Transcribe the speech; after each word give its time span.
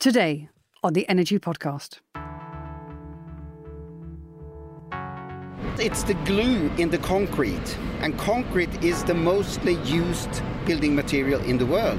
Today 0.00 0.48
on 0.84 0.92
the 0.92 1.08
Energy 1.08 1.40
Podcast. 1.40 1.98
It's 5.76 6.04
the 6.04 6.14
glue 6.24 6.70
in 6.78 6.88
the 6.88 6.98
concrete, 6.98 7.76
and 8.00 8.16
concrete 8.16 8.84
is 8.84 9.02
the 9.02 9.14
mostly 9.14 9.74
used 9.82 10.40
building 10.66 10.94
material 10.94 11.40
in 11.40 11.58
the 11.58 11.66
world. 11.66 11.98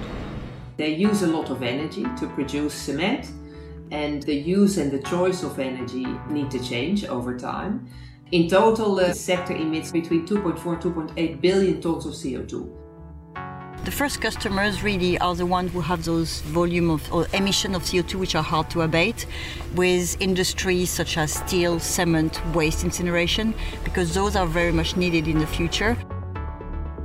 They 0.78 0.96
use 0.96 1.24
a 1.24 1.28
lot 1.28 1.50
of 1.50 1.62
energy 1.62 2.06
to 2.20 2.28
produce 2.30 2.74
cement, 2.74 3.32
and 3.92 4.24
the 4.24 4.34
use 4.34 4.78
and 4.78 4.90
the 4.90 5.00
choice 5.00 5.44
of 5.44 5.60
energy 5.60 6.06
need 6.30 6.50
to 6.52 6.64
change 6.64 7.04
over 7.04 7.38
time. 7.38 7.86
In 8.32 8.48
total, 8.48 8.96
the 8.96 9.14
sector 9.14 9.54
emits 9.54 9.92
between 9.92 10.26
2.4 10.26 10.86
and 10.86 11.16
2.8 11.18 11.42
billion 11.42 11.82
tons 11.82 12.06
of 12.06 12.14
CO2. 12.14 12.79
The 13.90 13.96
first 13.96 14.22
customers 14.22 14.84
really 14.84 15.18
are 15.18 15.34
the 15.34 15.48
ones 15.48 15.72
who 15.72 15.82
have 15.82 16.06
those 16.06 16.42
volume 16.42 16.92
of 16.92 17.12
or 17.12 17.26
emission 17.34 17.74
of 17.74 17.82
CO2 17.82 18.20
which 18.20 18.36
are 18.36 18.44
hard 18.44 18.70
to 18.70 18.84
abate 18.84 19.26
with 19.74 20.16
industries 20.22 20.92
such 20.92 21.18
as 21.18 21.34
steel, 21.34 21.80
cement, 21.80 22.40
waste 22.54 22.84
incineration 22.84 23.56
because 23.84 24.14
those 24.14 24.36
are 24.36 24.46
very 24.46 24.72
much 24.72 24.96
needed 24.96 25.28
in 25.28 25.40
the 25.40 25.48
future. 25.48 25.98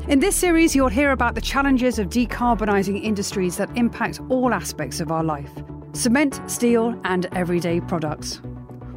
In 0.08 0.20
this 0.20 0.36
series, 0.36 0.76
you'll 0.76 0.88
hear 0.88 1.12
about 1.12 1.34
the 1.34 1.40
challenges 1.40 1.98
of 1.98 2.10
decarbonising 2.10 3.02
industries 3.02 3.56
that 3.56 3.74
impact 3.78 4.20
all 4.28 4.52
aspects 4.52 5.00
of 5.00 5.10
our 5.10 5.24
life 5.24 5.52
cement, 5.94 6.38
steel, 6.46 7.00
and 7.04 7.28
everyday 7.32 7.80
products. 7.80 8.42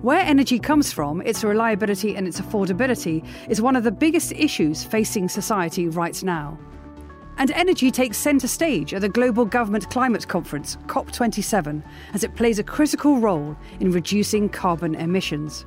Where 0.02 0.20
energy 0.20 0.59
comes 0.59 0.92
from, 0.92 1.22
its 1.22 1.42
reliability 1.42 2.17
and 2.17 2.28
its 2.28 2.42
affordability 2.42 3.26
is 3.48 3.62
one 3.62 3.78
of 3.78 3.86
the 3.86 3.94
biggest 3.94 4.34
issues 4.34 4.84
facing 4.84 5.30
society 5.30 5.88
right 5.88 6.22
now. 6.22 6.59
And 7.40 7.52
energy 7.52 7.91
takes 7.91 8.18
centre 8.18 8.48
stage 8.48 8.96
at 8.96 9.02
the 9.02 9.09
Global 9.09 9.45
Government 9.45 9.90
Climate 9.91 10.28
Conference, 10.28 10.78
COP27, 10.88 11.84
as 12.16 12.23
it 12.23 12.36
plays 12.36 12.58
a 12.58 12.64
critical 12.64 13.18
role 13.18 13.55
in 13.80 13.91
reducing 13.91 14.50
carbon 14.50 14.95
emissions. 14.95 15.64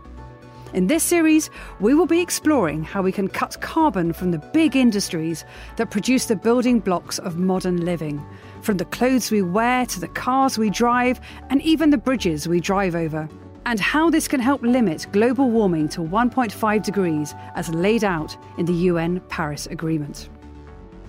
In 0.74 0.88
this 0.88 1.04
series, 1.04 1.48
we 1.78 1.94
will 1.94 2.06
be 2.06 2.20
exploring 2.20 2.82
how 2.82 3.02
we 3.02 3.12
can 3.12 3.28
cut 3.28 3.60
carbon 3.60 4.12
from 4.12 4.32
the 4.32 4.38
big 4.38 4.74
industries 4.74 5.44
that 5.76 5.90
produce 5.90 6.26
the 6.26 6.34
building 6.34 6.80
blocks 6.80 7.20
of 7.20 7.38
modern 7.38 7.84
living, 7.84 8.24
from 8.62 8.76
the 8.76 8.84
clothes 8.84 9.30
we 9.30 9.42
wear 9.42 9.86
to 9.86 10.00
the 10.00 10.08
cars 10.08 10.58
we 10.58 10.70
drive 10.70 11.20
and 11.50 11.62
even 11.62 11.90
the 11.90 11.98
bridges 11.98 12.48
we 12.48 12.58
drive 12.58 12.96
over, 12.96 13.28
and 13.66 13.78
how 13.78 14.10
this 14.10 14.26
can 14.26 14.40
help 14.40 14.62
limit 14.62 15.06
global 15.12 15.50
warming 15.50 15.88
to 15.88 16.00
1.5 16.00 16.82
degrees 16.82 17.34
as 17.54 17.68
laid 17.70 18.02
out 18.02 18.36
in 18.58 18.66
the 18.66 18.72
UN 18.72 19.20
Paris 19.28 19.66
Agreement. 19.66 20.28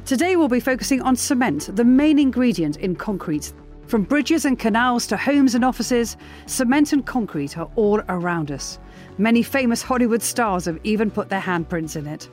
Today 0.05 0.35
we'll 0.35 0.47
be 0.47 0.59
focusing 0.59 1.01
on 1.03 1.15
cement, 1.15 1.69
the 1.75 1.85
main 1.85 2.17
ingredient 2.17 2.77
in 2.77 2.95
concrete. 2.95 3.53
From 3.85 4.03
bridges 4.03 4.45
and 4.45 4.57
canals 4.57 5.05
to 5.07 5.15
homes 5.15 5.53
and 5.53 5.63
offices, 5.63 6.17
cement 6.47 6.91
and 6.91 7.05
concrete 7.05 7.55
are 7.57 7.69
all 7.75 8.01
around 8.09 8.51
us. 8.51 8.79
Many 9.19 9.43
famous 9.43 9.83
Hollywood 9.83 10.23
stars 10.23 10.65
have 10.65 10.79
even 10.83 11.11
put 11.11 11.29
their 11.29 11.39
handprints 11.39 11.95
in 11.95 12.07
it. 12.07 12.29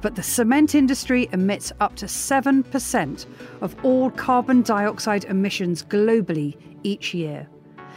But 0.00 0.16
the 0.16 0.22
cement 0.22 0.74
industry 0.74 1.28
emits 1.32 1.72
up 1.78 1.94
to 1.96 2.06
7% 2.06 3.26
of 3.60 3.76
all 3.84 4.10
carbon 4.10 4.62
dioxide 4.62 5.24
emissions 5.24 5.84
globally 5.84 6.56
each 6.84 7.12
year. 7.12 7.46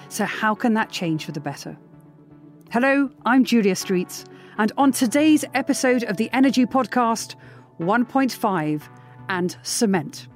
So, 0.09 0.25
how 0.25 0.53
can 0.53 0.73
that 0.73 0.91
change 0.91 1.23
for 1.25 1.31
the 1.31 1.39
better? 1.39 1.77
Hello, 2.71 3.09
I'm 3.25 3.45
Julia 3.45 3.75
Streets, 3.75 4.25
and 4.57 4.71
on 4.77 4.91
today's 4.91 5.45
episode 5.53 6.03
of 6.03 6.17
the 6.17 6.29
Energy 6.33 6.65
Podcast, 6.65 7.35
1.5 7.79 8.81
and 9.29 9.57
cement. 9.63 10.27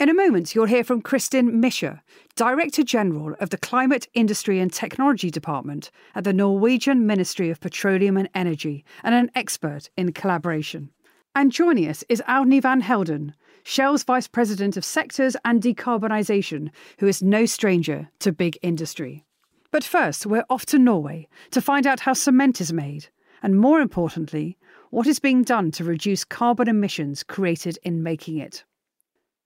In 0.00 0.08
a 0.08 0.14
moment, 0.14 0.54
you'll 0.54 0.64
hear 0.64 0.82
from 0.82 1.02
Kristin 1.02 1.60
Myskja, 1.62 2.00
Director 2.34 2.82
General 2.82 3.36
of 3.38 3.50
the 3.50 3.58
Climate, 3.58 4.08
Industry 4.14 4.58
and 4.58 4.72
Technology 4.72 5.30
Department 5.30 5.90
at 6.14 6.24
the 6.24 6.32
Norwegian 6.32 7.06
Ministry 7.06 7.50
of 7.50 7.60
Petroleum 7.60 8.16
and 8.16 8.30
Energy, 8.34 8.82
and 9.04 9.14
an 9.14 9.30
expert 9.34 9.90
in 9.98 10.12
collaboration. 10.12 10.88
And 11.34 11.52
joining 11.52 11.86
us 11.86 12.02
is 12.08 12.22
Audny 12.26 12.62
van 12.62 12.80
Helden, 12.80 13.34
Shell's 13.62 14.02
Vice 14.02 14.26
President 14.26 14.78
of 14.78 14.86
Sectors 14.86 15.36
and 15.44 15.62
Decarbonisation, 15.62 16.70
who 16.98 17.06
is 17.06 17.22
no 17.22 17.44
stranger 17.44 18.08
to 18.20 18.32
big 18.32 18.58
industry. 18.62 19.26
But 19.72 19.84
first, 19.84 20.26
we're 20.26 20.44
off 20.50 20.66
to 20.66 20.78
Norway 20.78 21.28
to 21.52 21.60
find 21.60 21.86
out 21.86 22.00
how 22.00 22.12
cement 22.12 22.60
is 22.60 22.72
made, 22.72 23.08
and 23.42 23.58
more 23.58 23.80
importantly, 23.80 24.58
what 24.90 25.06
is 25.06 25.20
being 25.20 25.42
done 25.42 25.70
to 25.72 25.84
reduce 25.84 26.24
carbon 26.24 26.68
emissions 26.68 27.22
created 27.22 27.78
in 27.84 28.02
making 28.02 28.38
it. 28.38 28.64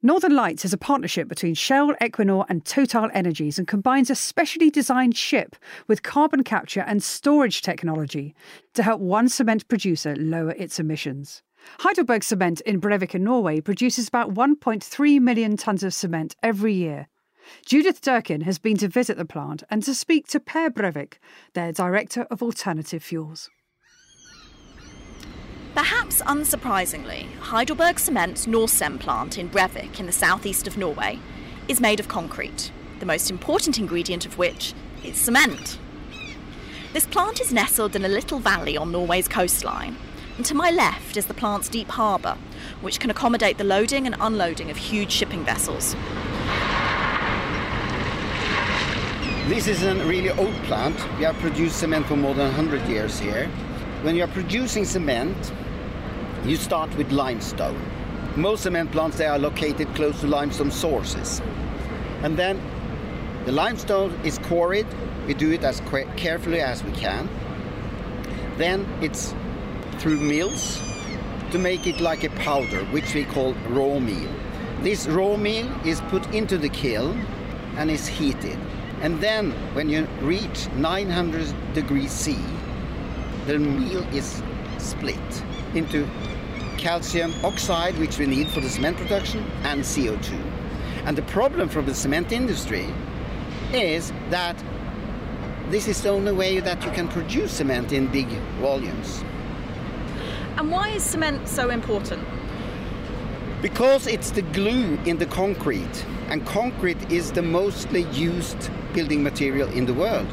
Northern 0.03 0.35
Lights 0.35 0.65
is 0.67 0.73
a 0.75 0.79
partnership 0.79 1.29
between 1.29 1.55
Shell, 1.55 1.95
Equinor, 1.95 2.45
and 2.49 2.65
Total 2.65 3.09
Energies 3.15 3.59
and 3.59 3.67
combines 3.67 4.11
a 4.11 4.15
specially 4.15 4.69
designed 4.69 5.17
ship 5.17 5.57
with 5.87 6.03
carbon 6.03 6.45
capture 6.45 6.85
and 6.87 7.03
storage 7.03 7.63
technology 7.63 8.35
to 8.75 8.83
help 8.83 9.01
one 9.01 9.29
cement 9.31 9.67
producer 9.69 10.15
lower 10.17 10.53
its 10.53 10.79
emissions. 10.79 11.43
Heidelberg 11.81 12.23
Cement 12.23 12.61
in 12.63 12.81
Brevik 12.81 13.15
in 13.15 13.25
Norway 13.25 13.63
produces 13.63 14.09
about 14.09 14.35
1.3 14.35 15.21
million 15.21 15.57
tonnes 15.57 15.83
of 15.83 15.95
cement 15.95 16.37
every 16.43 16.75
year 16.75 17.09
Judith 17.67 18.01
Durkin 18.01 18.43
has 18.43 18.59
been 18.59 18.77
to 18.79 18.89
visit 18.89 19.17
the 19.17 19.25
plant 19.25 19.63
and 19.71 19.83
to 19.83 19.95
speak 19.95 20.27
to 20.29 20.41
Per 20.41 20.71
Brevik, 20.71 21.15
their 21.55 21.73
Director 21.73 22.27
of 22.31 22.43
Alternative 22.43 23.03
Fuels. 23.03 23.51
Perhaps 25.75 26.23
unsurprisingly, 26.23 27.27
Heidelberg 27.39 27.99
Cement's 27.99 28.47
Norcem 28.47 28.99
plant 29.01 29.39
in 29.39 29.51
Brevik 29.51 29.99
in 29.99 30.07
the 30.07 30.13
southeast 30.13 30.69
of 30.69 30.77
Norway 30.79 31.19
is 31.67 31.81
made 31.81 31.99
of 31.99 32.07
concrete, 32.07 32.71
the 33.01 33.07
most 33.07 33.31
important 33.31 33.79
ingredient 33.79 34.25
of 34.25 34.39
which 34.39 34.73
is 35.03 35.17
cement. 35.17 35.79
This 36.93 37.07
plant 37.07 37.41
is 37.41 37.53
nestled 37.53 37.97
in 37.97 38.05
a 38.05 38.09
little 38.09 38.39
valley 38.39 38.77
on 38.77 38.93
Norway's 38.93 39.27
coastline, 39.27 39.97
and 40.37 40.47
to 40.47 40.55
my 40.55 40.71
left 40.71 41.17
is 41.17 41.27
the 41.27 41.35
plant's 41.35 41.69
deep 41.69 41.89
harbour, 41.89 42.37
which 42.81 43.01
can 43.01 43.11
accommodate 43.11 43.59
the 43.59 43.65
loading 43.65 44.07
and 44.07 44.15
unloading 44.21 44.71
of 44.71 44.77
huge 44.77 45.11
shipping 45.11 45.45
vessels. 45.45 45.97
This 49.47 49.67
is 49.67 49.83
a 49.83 49.95
really 50.07 50.31
old 50.31 50.55
plant. 50.63 50.97
We 51.19 51.25
have 51.25 51.37
produced 51.37 51.77
cement 51.77 52.07
for 52.07 52.17
more 52.17 52.33
than 52.33 52.47
100 52.47 52.89
years 52.89 53.19
here. 53.19 53.47
When 54.01 54.17
you 54.17 54.25
are 54.25 54.29
producing 54.29 54.87
cement, 54.87 55.53
you 56.47 56.57
start 56.57 56.97
with 56.97 57.13
limestone. 57.13 57.79
Most 58.37 58.63
cement 58.63 58.91
plants 58.91 59.19
they 59.19 59.27
are 59.27 59.39
located 59.39 59.95
close 59.95 60.19
to 60.23 60.29
limestone 60.29 60.71
sources. 60.71 61.43
And 62.23 62.39
then 62.39 62.59
the 63.45 63.53
limestone 63.53 64.19
is 64.25 64.39
quarried. 64.39 64.87
We 65.27 65.35
do 65.35 65.53
it 65.53 65.63
as 65.63 65.83
carefully 66.17 66.63
as 66.63 66.83
we 66.83 66.93
can. 66.93 67.29
Then 68.57 68.89
it's 69.03 69.35
through 69.99 70.21
mills 70.21 70.81
to 71.51 71.59
make 71.59 71.87
it 71.87 72.01
like 72.01 72.25
a 72.25 72.31
powder, 72.31 72.83
which 72.87 73.15
we 73.15 73.27
call 73.27 73.53
raw 73.69 73.99
meal. 73.99 74.31
This 74.81 75.07
raw 75.07 75.37
meal 75.37 75.71
is 75.85 76.01
put 76.09 76.35
into 76.35 76.57
the 76.57 76.71
kiln 76.71 77.27
and 77.77 77.91
is 77.91 78.07
heated. 78.07 78.59
And 79.01 79.21
then 79.21 79.53
when 79.75 79.89
you 79.89 80.07
reach 80.21 80.69
900 80.73 81.75
degrees 81.75 82.11
C, 82.11 82.39
the 83.47 83.59
meal 83.59 84.03
is 84.15 84.43
split 84.79 85.45
into 85.75 86.09
calcium 86.79 87.33
oxide, 87.45 87.99
which 87.99 88.19
we 88.19 88.27
need 88.27 88.49
for 88.49 88.61
the 88.61 88.69
cement 88.69 88.97
production, 88.97 89.45
and 89.65 89.83
CO2. 89.83 90.33
And 91.05 91.17
the 91.17 91.23
problem 91.23 91.69
for 91.69 91.83
the 91.83 91.95
cement 91.95 92.33
industry 92.33 92.87
is 93.73 94.13
that 94.31 94.57
this 95.71 95.89
is 95.89 96.03
the 96.03 96.11
only 96.11 96.33
way 96.33 96.61
that 96.61 96.85
you 96.85 96.91
can 96.91 97.09
produce 97.09 97.53
cement 97.53 97.93
in 97.93 98.07
big 98.09 98.29
volumes. 98.61 99.25
And 100.57 100.71
why 100.71 100.91
is 100.91 101.03
cement 101.03 101.49
so 101.49 101.71
important? 101.71 102.23
Because 103.61 104.07
it's 104.07 104.31
the 104.31 104.43
glue 104.43 104.99
in 105.05 105.17
the 105.19 105.27
concrete, 105.27 106.07
and 106.29 106.47
concrete 106.47 107.11
is 107.11 107.33
the 107.33 107.43
mostly 107.43 108.03
used 108.13 108.71
building 108.95 109.23
material 109.23 109.69
in 109.71 109.85
the 109.85 109.93
world. 109.93 110.27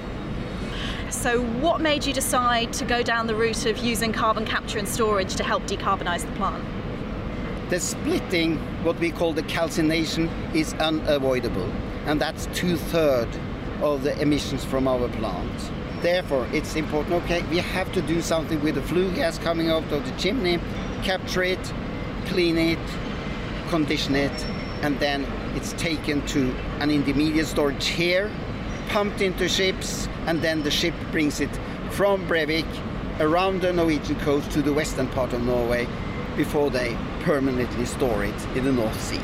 So, 1.10 1.42
what 1.42 1.82
made 1.82 2.06
you 2.06 2.14
decide 2.14 2.72
to 2.74 2.86
go 2.86 3.04
down 3.04 3.28
the 3.28 3.36
route 3.36 3.66
of 3.66 3.78
using 3.80 4.14
carbon 4.14 4.46
capture 4.46 4.80
and 4.80 4.88
storage 4.88 5.36
to 5.36 5.44
help 5.44 5.64
decarbonise 5.64 6.26
the 6.26 6.32
plant? 6.34 6.64
The 7.70 7.80
splitting, 7.80 8.58
what 8.84 8.98
we 9.00 9.12
call 9.12 9.34
the 9.34 9.44
calcination, 9.44 10.30
is 10.54 10.74
unavoidable, 10.76 11.70
and 12.06 12.20
that's 12.20 12.48
two 12.54 12.78
thirds 12.78 13.38
of 13.82 14.04
the 14.04 14.20
emissions 14.22 14.64
from 14.64 14.88
our 14.88 15.10
plant. 15.10 15.72
Therefore, 16.02 16.48
it's 16.54 16.76
important 16.76 17.24
okay, 17.24 17.44
we 17.44 17.58
have 17.58 17.92
to 17.94 18.02
do 18.02 18.22
something 18.22 18.62
with 18.64 18.76
the 18.76 18.82
flue 18.82 19.14
gas 19.14 19.38
coming 19.38 19.70
out 19.70 19.84
of 19.92 20.06
the 20.06 20.12
chimney, 20.18 20.60
capture 21.04 21.44
it, 21.44 21.74
clean 22.26 22.58
it, 22.58 22.80
condition 23.70 24.16
it, 24.16 24.46
and 24.82 24.98
then 25.00 25.26
it's 25.56 25.74
taken 25.74 26.26
to 26.28 26.56
an 26.80 26.90
intermediate 26.90 27.48
storage 27.48 27.88
here 27.88 28.32
pumped 28.92 29.22
into 29.22 29.48
ships, 29.48 30.10
and 30.28 30.42
then 30.42 30.64
the 30.64 30.70
ship 30.70 30.94
brings 31.12 31.40
it 31.40 31.50
from 31.92 32.28
Brevik 32.28 32.68
around 33.22 33.62
the 33.62 33.72
Norwegian 33.72 34.20
coast 34.20 34.52
to 34.52 34.62
the 34.62 34.74
western 34.74 35.08
part 35.08 35.32
of 35.32 35.42
Norway 35.44 35.88
before 36.36 36.70
they 36.70 36.98
permanently 37.22 37.86
store 37.86 38.26
it 38.26 38.46
in 38.58 38.66
the 38.66 38.72
North 38.72 39.02
Sea. 39.02 39.22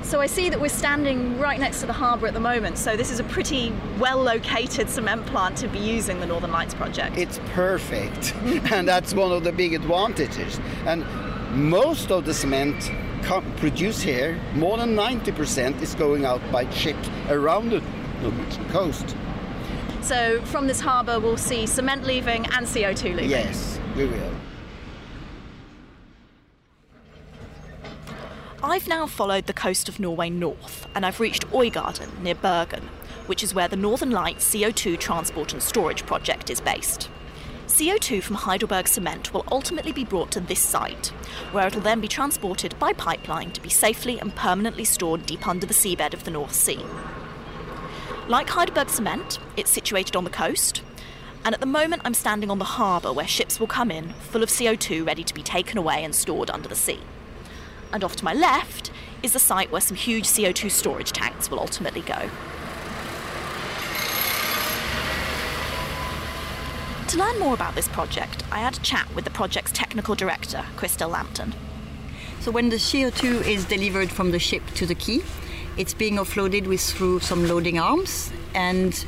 So 0.00 0.22
I 0.22 0.26
see 0.26 0.48
that 0.48 0.58
we're 0.58 0.70
standing 0.70 1.38
right 1.38 1.60
next 1.60 1.80
to 1.80 1.86
the 1.86 1.92
harbour 1.92 2.26
at 2.26 2.32
the 2.32 2.40
moment, 2.40 2.78
so 2.78 2.96
this 2.96 3.10
is 3.10 3.20
a 3.20 3.24
pretty 3.24 3.70
well 3.98 4.22
located 4.22 4.88
cement 4.88 5.26
plant 5.26 5.58
to 5.58 5.68
be 5.68 5.78
using 5.78 6.18
the 6.20 6.26
Northern 6.26 6.52
Lights 6.52 6.72
project. 6.72 7.18
It's 7.18 7.38
perfect, 7.52 8.34
and 8.72 8.88
that's 8.88 9.12
one 9.12 9.30
of 9.30 9.44
the 9.44 9.52
big 9.52 9.74
advantages. 9.74 10.58
And 10.86 11.04
most 11.52 12.10
of 12.10 12.24
the 12.24 12.32
cement 12.32 12.90
produced 13.58 14.02
here, 14.02 14.40
more 14.54 14.78
than 14.78 14.96
90% 14.96 15.82
is 15.82 15.94
going 15.96 16.24
out 16.24 16.40
by 16.50 16.70
ship 16.70 16.96
around 17.28 17.70
the 17.70 17.82
Norwegian 18.22 18.68
coast. 18.68 19.16
So 20.00 20.40
from 20.42 20.66
this 20.66 20.80
harbour, 20.80 21.18
we'll 21.18 21.36
see 21.36 21.66
cement 21.66 22.04
leaving 22.04 22.46
and 22.46 22.66
CO2 22.66 23.04
leaving? 23.04 23.30
Yes, 23.30 23.80
we 23.96 24.06
will. 24.06 24.32
I've 28.62 28.88
now 28.88 29.06
followed 29.06 29.46
the 29.46 29.52
coast 29.52 29.88
of 29.88 30.00
Norway 30.00 30.30
north 30.30 30.86
and 30.94 31.04
I've 31.04 31.20
reached 31.20 31.46
Øygarden 31.52 32.20
near 32.22 32.34
Bergen, 32.34 32.88
which 33.26 33.42
is 33.42 33.54
where 33.54 33.68
the 33.68 33.76
Northern 33.76 34.10
Lights 34.10 34.48
CO2 34.52 34.98
transport 34.98 35.52
and 35.52 35.62
storage 35.62 36.06
project 36.06 36.50
is 36.50 36.60
based. 36.60 37.10
CO2 37.66 38.22
from 38.22 38.36
Heidelberg 38.36 38.86
Cement 38.88 39.34
will 39.34 39.44
ultimately 39.50 39.92
be 39.92 40.04
brought 40.04 40.30
to 40.30 40.40
this 40.40 40.60
site, 40.60 41.08
where 41.52 41.66
it 41.66 41.74
will 41.74 41.82
then 41.82 42.00
be 42.00 42.08
transported 42.08 42.78
by 42.78 42.92
pipeline 42.92 43.50
to 43.52 43.60
be 43.60 43.68
safely 43.68 44.18
and 44.20 44.34
permanently 44.34 44.84
stored 44.84 45.26
deep 45.26 45.46
under 45.46 45.66
the 45.66 45.74
seabed 45.74 46.14
of 46.14 46.24
the 46.24 46.30
North 46.30 46.54
Sea. 46.54 46.80
Like 48.28 48.48
Heidelberg 48.48 48.88
Cement, 48.88 49.38
it's 49.56 49.70
situated 49.70 50.16
on 50.16 50.24
the 50.24 50.30
coast, 50.30 50.82
and 51.44 51.54
at 51.54 51.60
the 51.60 51.66
moment 51.66 52.02
I'm 52.04 52.12
standing 52.12 52.50
on 52.50 52.58
the 52.58 52.64
harbour 52.64 53.12
where 53.12 53.26
ships 53.28 53.60
will 53.60 53.68
come 53.68 53.88
in 53.88 54.14
full 54.14 54.42
of 54.42 54.48
CO2 54.48 55.06
ready 55.06 55.22
to 55.22 55.32
be 55.32 55.44
taken 55.44 55.78
away 55.78 56.02
and 56.02 56.12
stored 56.12 56.50
under 56.50 56.68
the 56.68 56.74
sea. 56.74 56.98
And 57.92 58.02
off 58.02 58.16
to 58.16 58.24
my 58.24 58.34
left 58.34 58.90
is 59.22 59.32
the 59.32 59.38
site 59.38 59.70
where 59.70 59.80
some 59.80 59.96
huge 59.96 60.24
CO2 60.24 60.72
storage 60.72 61.12
tanks 61.12 61.52
will 61.52 61.60
ultimately 61.60 62.00
go. 62.00 62.28
To 67.06 67.18
learn 67.18 67.38
more 67.38 67.54
about 67.54 67.76
this 67.76 67.86
project, 67.86 68.42
I 68.50 68.58
had 68.58 68.76
a 68.76 68.80
chat 68.80 69.06
with 69.14 69.24
the 69.24 69.30
project's 69.30 69.70
technical 69.70 70.16
director, 70.16 70.64
Christel 70.74 71.12
Lupton. 71.12 71.54
So, 72.40 72.50
when 72.50 72.70
the 72.70 72.76
CO2 72.76 73.46
is 73.46 73.64
delivered 73.66 74.10
from 74.10 74.32
the 74.32 74.40
ship 74.40 74.62
to 74.74 74.84
the 74.84 74.96
quay, 74.96 75.22
it's 75.76 75.94
being 75.94 76.16
offloaded 76.16 76.66
with 76.66 76.80
through 76.80 77.20
some 77.20 77.46
loading 77.46 77.78
arms 77.78 78.32
and 78.54 79.04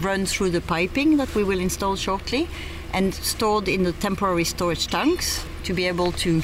run 0.00 0.26
through 0.26 0.50
the 0.50 0.60
piping 0.60 1.16
that 1.16 1.34
we 1.34 1.44
will 1.44 1.60
install 1.60 1.96
shortly 1.96 2.48
and 2.92 3.14
stored 3.14 3.68
in 3.68 3.84
the 3.84 3.92
temporary 3.92 4.44
storage 4.44 4.86
tanks 4.86 5.44
to 5.64 5.72
be 5.72 5.86
able 5.86 6.12
to 6.12 6.40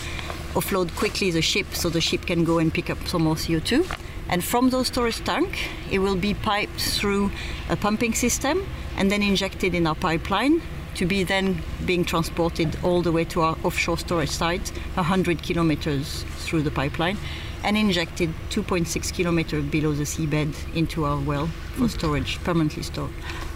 offload 0.54 0.94
quickly 0.96 1.30
the 1.30 1.42
ship 1.42 1.66
so 1.74 1.90
the 1.90 2.00
ship 2.00 2.24
can 2.26 2.44
go 2.44 2.58
and 2.58 2.72
pick 2.72 2.88
up 2.88 3.06
some 3.06 3.22
more 3.24 3.34
CO2. 3.34 3.86
And 4.28 4.42
from 4.42 4.70
those 4.70 4.86
storage 4.88 5.22
tanks, 5.24 5.58
it 5.90 5.98
will 5.98 6.16
be 6.16 6.34
piped 6.34 6.80
through 6.80 7.30
a 7.68 7.76
pumping 7.76 8.14
system 8.14 8.66
and 8.96 9.10
then 9.10 9.22
injected 9.22 9.74
in 9.74 9.86
our 9.86 9.94
pipeline 9.94 10.62
to 10.96 11.06
be 11.06 11.22
then 11.24 11.62
being 11.84 12.04
transported 12.04 12.76
all 12.82 13.02
the 13.02 13.12
way 13.12 13.24
to 13.24 13.42
our 13.42 13.56
offshore 13.64 13.98
storage 13.98 14.30
site, 14.30 14.68
100 14.94 15.42
kilometers 15.42 16.24
through 16.38 16.62
the 16.62 16.70
pipeline, 16.70 17.18
and 17.62 17.76
injected 17.76 18.32
2.6 18.50 19.12
kilometers 19.14 19.64
below 19.64 19.92
the 19.92 20.04
seabed 20.04 20.54
into 20.74 21.04
our 21.04 21.20
well 21.20 21.46
for 21.74 21.80
hmm. 21.80 21.86
storage, 21.86 22.42
permanently 22.44 22.82
stored. 22.82 23.10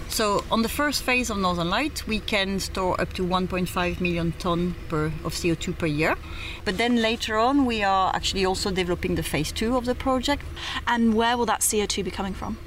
So 0.09 0.45
on 0.51 0.63
the 0.63 0.69
first 0.69 1.05
phase 1.05 1.31
of 1.31 1.39
Northern 1.39 1.71
Light, 1.71 2.05
we 2.09 2.19
can 2.19 2.59
store 2.59 3.01
up 3.01 3.13
to 3.13 3.23
1.5 3.23 4.01
million 4.01 4.33
ton 4.41 4.75
per, 4.89 5.07
of 5.25 5.35
CO2 5.35 5.79
per 5.79 5.87
year. 5.87 6.17
But 6.65 6.79
then 6.79 6.97
later 6.97 7.39
on, 7.39 7.65
we 7.65 7.85
are 7.85 8.13
actually 8.15 8.45
also 8.45 8.73
developing 8.73 9.15
the 9.15 9.23
phase 9.23 9.53
two 9.53 9.77
of 9.77 9.85
the 9.85 9.95
project. 9.95 10.43
And 10.89 11.15
where 11.15 11.39
will 11.39 11.47
that 11.47 11.61
CO2 11.61 12.05
be 12.05 12.11
coming 12.11 12.35
from? 12.35 12.59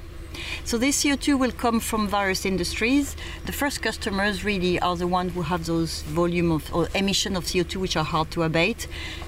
So 0.64 0.78
this 0.78 1.04
CO2 1.04 1.38
will 1.38 1.52
come 1.52 1.80
from 1.80 2.08
various 2.08 2.44
industries. 2.44 3.16
The 3.46 3.52
first 3.52 3.82
customers 3.82 4.44
really 4.44 4.80
are 4.80 4.96
the 4.96 5.06
ones 5.06 5.32
who 5.34 5.42
have 5.42 5.66
those 5.66 6.02
volume 6.02 6.50
of 6.50 6.72
or 6.74 6.88
emission 6.94 7.36
of 7.36 7.44
CO2 7.44 7.76
which 7.76 7.96
are 7.96 8.04
hard 8.04 8.30
to 8.32 8.42
abate, 8.42 8.86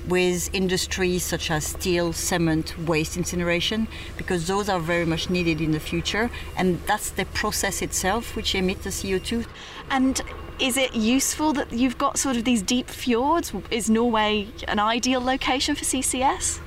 with 0.08 0.48
industries 0.54 1.22
such 1.22 1.50
as 1.50 1.66
steel, 1.66 2.12
cement, 2.12 2.78
waste 2.86 3.16
incineration, 3.16 3.88
because 4.16 4.46
those 4.46 4.68
are 4.68 4.80
very 4.80 5.04
much 5.04 5.30
needed 5.30 5.60
in 5.60 5.72
the 5.72 5.80
future, 5.80 6.30
and 6.56 6.80
that's 6.86 7.10
the 7.10 7.24
process 7.26 7.82
itself 7.82 8.36
which 8.36 8.54
emits 8.54 8.84
the 8.84 8.90
CO2. 8.90 9.46
And 9.90 10.20
is 10.58 10.76
it 10.76 10.94
useful 10.94 11.52
that 11.52 11.72
you've 11.72 11.98
got 11.98 12.18
sort 12.18 12.36
of 12.36 12.44
these 12.44 12.62
deep 12.62 12.88
fjords? 12.88 13.52
Is 13.70 13.90
Norway 13.90 14.48
an 14.66 14.78
ideal 14.78 15.20
location 15.20 15.74
for 15.74 15.84
CCS? 15.84 16.60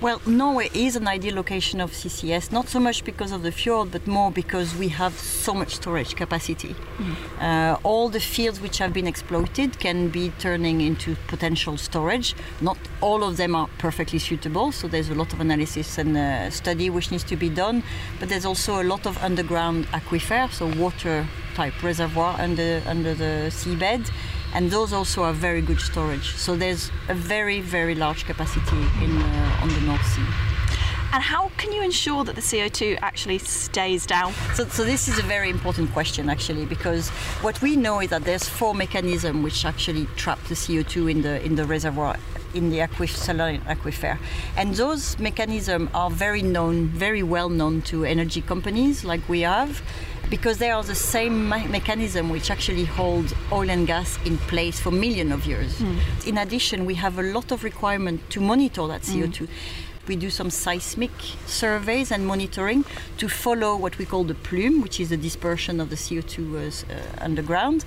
Well, 0.00 0.20
Norway 0.26 0.70
is 0.74 0.94
an 0.94 1.08
ideal 1.08 1.34
location 1.34 1.80
of 1.80 1.90
CCS, 1.90 2.52
not 2.52 2.68
so 2.68 2.78
much 2.78 3.04
because 3.04 3.32
of 3.32 3.42
the 3.42 3.50
fjord, 3.50 3.90
but 3.90 4.06
more 4.06 4.30
because 4.30 4.76
we 4.76 4.86
have 4.90 5.12
so 5.18 5.52
much 5.52 5.74
storage 5.74 6.14
capacity. 6.14 6.76
Mm. 6.98 7.16
Uh, 7.40 7.78
all 7.82 8.08
the 8.08 8.20
fields 8.20 8.60
which 8.60 8.78
have 8.78 8.92
been 8.92 9.08
exploited 9.08 9.80
can 9.80 10.08
be 10.08 10.30
turning 10.38 10.82
into 10.82 11.16
potential 11.26 11.76
storage. 11.76 12.36
Not 12.60 12.78
all 13.00 13.24
of 13.24 13.38
them 13.38 13.56
are 13.56 13.68
perfectly 13.78 14.20
suitable, 14.20 14.70
so 14.70 14.86
there's 14.86 15.10
a 15.10 15.16
lot 15.16 15.32
of 15.32 15.40
analysis 15.40 15.98
and 15.98 16.16
uh, 16.16 16.48
study 16.50 16.90
which 16.90 17.10
needs 17.10 17.24
to 17.24 17.36
be 17.36 17.48
done. 17.48 17.82
But 18.20 18.28
there's 18.28 18.44
also 18.46 18.80
a 18.80 18.84
lot 18.84 19.04
of 19.04 19.18
underground 19.18 19.86
aquifer, 19.88 20.48
so 20.52 20.66
water 20.80 21.26
type 21.56 21.82
reservoir 21.82 22.36
under 22.38 22.80
under 22.86 23.14
the 23.14 23.50
seabed 23.50 24.08
and 24.58 24.72
those 24.72 24.92
also 24.92 25.22
are 25.22 25.32
very 25.32 25.62
good 25.62 25.80
storage. 25.80 26.34
So 26.34 26.56
there's 26.56 26.90
a 27.08 27.14
very, 27.14 27.60
very 27.60 27.94
large 27.94 28.24
capacity 28.24 28.82
in, 29.04 29.16
uh, 29.16 29.62
on 29.62 29.68
the 29.68 29.80
North 29.82 30.04
Sea. 30.04 30.26
And 31.12 31.22
how 31.22 31.52
can 31.58 31.72
you 31.72 31.80
ensure 31.80 32.24
that 32.24 32.34
the 32.34 32.40
CO2 32.40 32.98
actually 33.00 33.38
stays 33.38 34.04
down? 34.04 34.32
So, 34.54 34.64
so, 34.66 34.82
this 34.82 35.06
is 35.06 35.16
a 35.20 35.22
very 35.22 35.48
important 35.48 35.92
question 35.92 36.28
actually, 36.28 36.66
because 36.66 37.08
what 37.40 37.62
we 37.62 37.76
know 37.76 38.00
is 38.00 38.10
that 38.10 38.24
there's 38.24 38.48
four 38.48 38.74
mechanisms 38.74 39.44
which 39.44 39.64
actually 39.64 40.06
trap 40.16 40.40
the 40.48 40.56
CO2 40.56 41.08
in 41.12 41.22
the 41.22 41.40
in 41.46 41.54
the 41.54 41.64
reservoir 41.64 42.16
in 42.52 42.70
the 42.70 42.78
aquif- 42.78 43.16
saline 43.26 43.60
aquifer, 43.60 44.18
and 44.56 44.74
those 44.74 45.18
mechanisms 45.18 45.88
are 45.94 46.10
very 46.10 46.42
known, 46.42 46.88
very 46.88 47.22
well 47.22 47.48
known 47.48 47.80
to 47.82 48.04
energy 48.04 48.42
companies 48.42 49.04
like 49.04 49.26
we 49.28 49.40
have 49.42 49.82
because 50.30 50.58
they 50.58 50.70
are 50.70 50.82
the 50.82 50.94
same 50.94 51.48
me- 51.48 51.66
mechanism 51.68 52.28
which 52.28 52.50
actually 52.50 52.84
hold 52.84 53.32
oil 53.50 53.70
and 53.70 53.86
gas 53.86 54.18
in 54.24 54.38
place 54.38 54.78
for 54.78 54.90
millions 54.90 55.32
of 55.32 55.46
years. 55.46 55.74
Mm. 55.78 56.26
In 56.26 56.38
addition, 56.38 56.84
we 56.84 56.94
have 56.94 57.18
a 57.18 57.22
lot 57.22 57.50
of 57.50 57.64
requirement 57.64 58.28
to 58.30 58.40
monitor 58.40 58.86
that 58.88 59.02
CO2. 59.02 59.46
Mm. 59.46 59.48
We 60.06 60.16
do 60.16 60.30
some 60.30 60.50
seismic 60.50 61.10
surveys 61.46 62.10
and 62.10 62.26
monitoring 62.26 62.84
to 63.18 63.28
follow 63.28 63.76
what 63.76 63.98
we 63.98 64.06
call 64.06 64.24
the 64.24 64.34
plume, 64.34 64.80
which 64.80 65.00
is 65.00 65.10
the 65.10 65.18
dispersion 65.18 65.80
of 65.80 65.90
the 65.90 65.96
CO2 65.96 66.38
uh, 66.84 66.94
underground. 67.20 67.84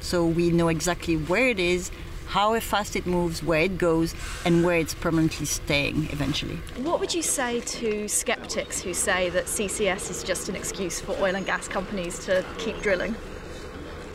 So 0.00 0.24
we 0.24 0.50
know 0.50 0.68
exactly 0.68 1.16
where 1.16 1.48
it 1.48 1.58
is, 1.58 1.90
how 2.34 2.58
fast 2.58 2.96
it 2.96 3.06
moves, 3.06 3.44
where 3.44 3.60
it 3.60 3.78
goes, 3.78 4.12
and 4.44 4.64
where 4.64 4.76
it's 4.76 4.92
permanently 4.92 5.46
staying 5.46 6.08
eventually. 6.10 6.56
What 6.78 6.98
would 6.98 7.14
you 7.14 7.22
say 7.22 7.60
to 7.60 8.08
skeptics 8.08 8.82
who 8.82 8.92
say 8.92 9.30
that 9.30 9.44
CCS 9.44 10.10
is 10.10 10.24
just 10.24 10.48
an 10.48 10.56
excuse 10.56 11.00
for 11.00 11.12
oil 11.20 11.36
and 11.36 11.46
gas 11.46 11.68
companies 11.68 12.18
to 12.26 12.44
keep 12.58 12.82
drilling? 12.82 13.14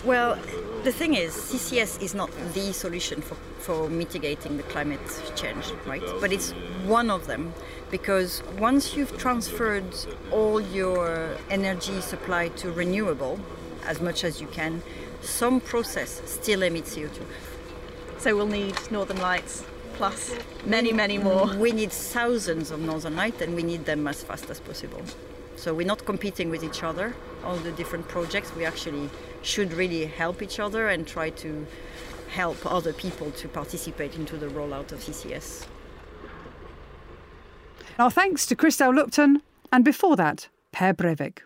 Well, 0.03 0.37
the 0.83 0.91
thing 0.91 1.13
is, 1.13 1.31
CCS 1.31 2.01
is 2.01 2.13
not 2.13 2.29
the 2.53 2.73
solution 2.73 3.21
for, 3.21 3.35
for 3.59 3.89
mitigating 3.89 4.57
the 4.57 4.63
climate 4.63 4.99
change, 5.37 5.71
right? 5.85 6.03
But 6.19 6.33
it's 6.33 6.51
one 6.85 7.09
of 7.09 7.25
them 7.25 7.53
because 7.89 8.43
once 8.57 8.97
you've 8.97 9.17
transferred 9.17 9.95
all 10.29 10.59
your 10.59 11.37
energy 11.49 12.01
supply 12.01 12.49
to 12.49 12.69
renewable, 12.69 13.39
as 13.85 14.01
much 14.01 14.25
as 14.25 14.41
you 14.41 14.47
can, 14.47 14.81
some 15.21 15.61
process 15.61 16.21
still 16.25 16.63
emits 16.63 16.95
CO2. 16.95 17.23
So 18.19 18.35
we'll 18.35 18.47
need 18.47 18.75
Northern 18.91 19.21
Lights 19.21 19.63
plus 19.93 20.35
many, 20.65 20.91
many 20.91 21.17
more. 21.17 21.55
We 21.55 21.71
need 21.71 21.91
thousands 21.91 22.69
of 22.69 22.81
Northern 22.81 23.15
Lights 23.15 23.41
and 23.41 23.55
we 23.55 23.63
need 23.63 23.85
them 23.85 24.07
as 24.07 24.23
fast 24.23 24.49
as 24.49 24.59
possible. 24.59 25.01
So 25.55 25.73
we're 25.73 25.87
not 25.87 26.05
competing 26.05 26.49
with 26.49 26.63
each 26.63 26.83
other, 26.83 27.15
all 27.45 27.55
the 27.55 27.71
different 27.71 28.07
projects. 28.09 28.53
We 28.55 28.65
actually 28.65 29.09
should 29.41 29.71
really 29.71 30.05
help 30.05 30.41
each 30.41 30.59
other 30.59 30.89
and 30.89 31.07
try 31.07 31.29
to 31.31 31.65
help 32.29 32.57
other 32.65 32.93
people 32.93 33.31
to 33.31 33.47
participate 33.47 34.15
into 34.15 34.37
the 34.37 34.47
rollout 34.47 34.91
of 34.91 34.99
CCS. 34.99 35.65
Our 37.97 38.11
thanks 38.11 38.45
to 38.47 38.55
Christel 38.55 38.93
Lupton 38.93 39.41
and 39.71 39.85
before 39.85 40.15
that, 40.17 40.49
Per 40.71 40.93
Brevik. 40.93 41.39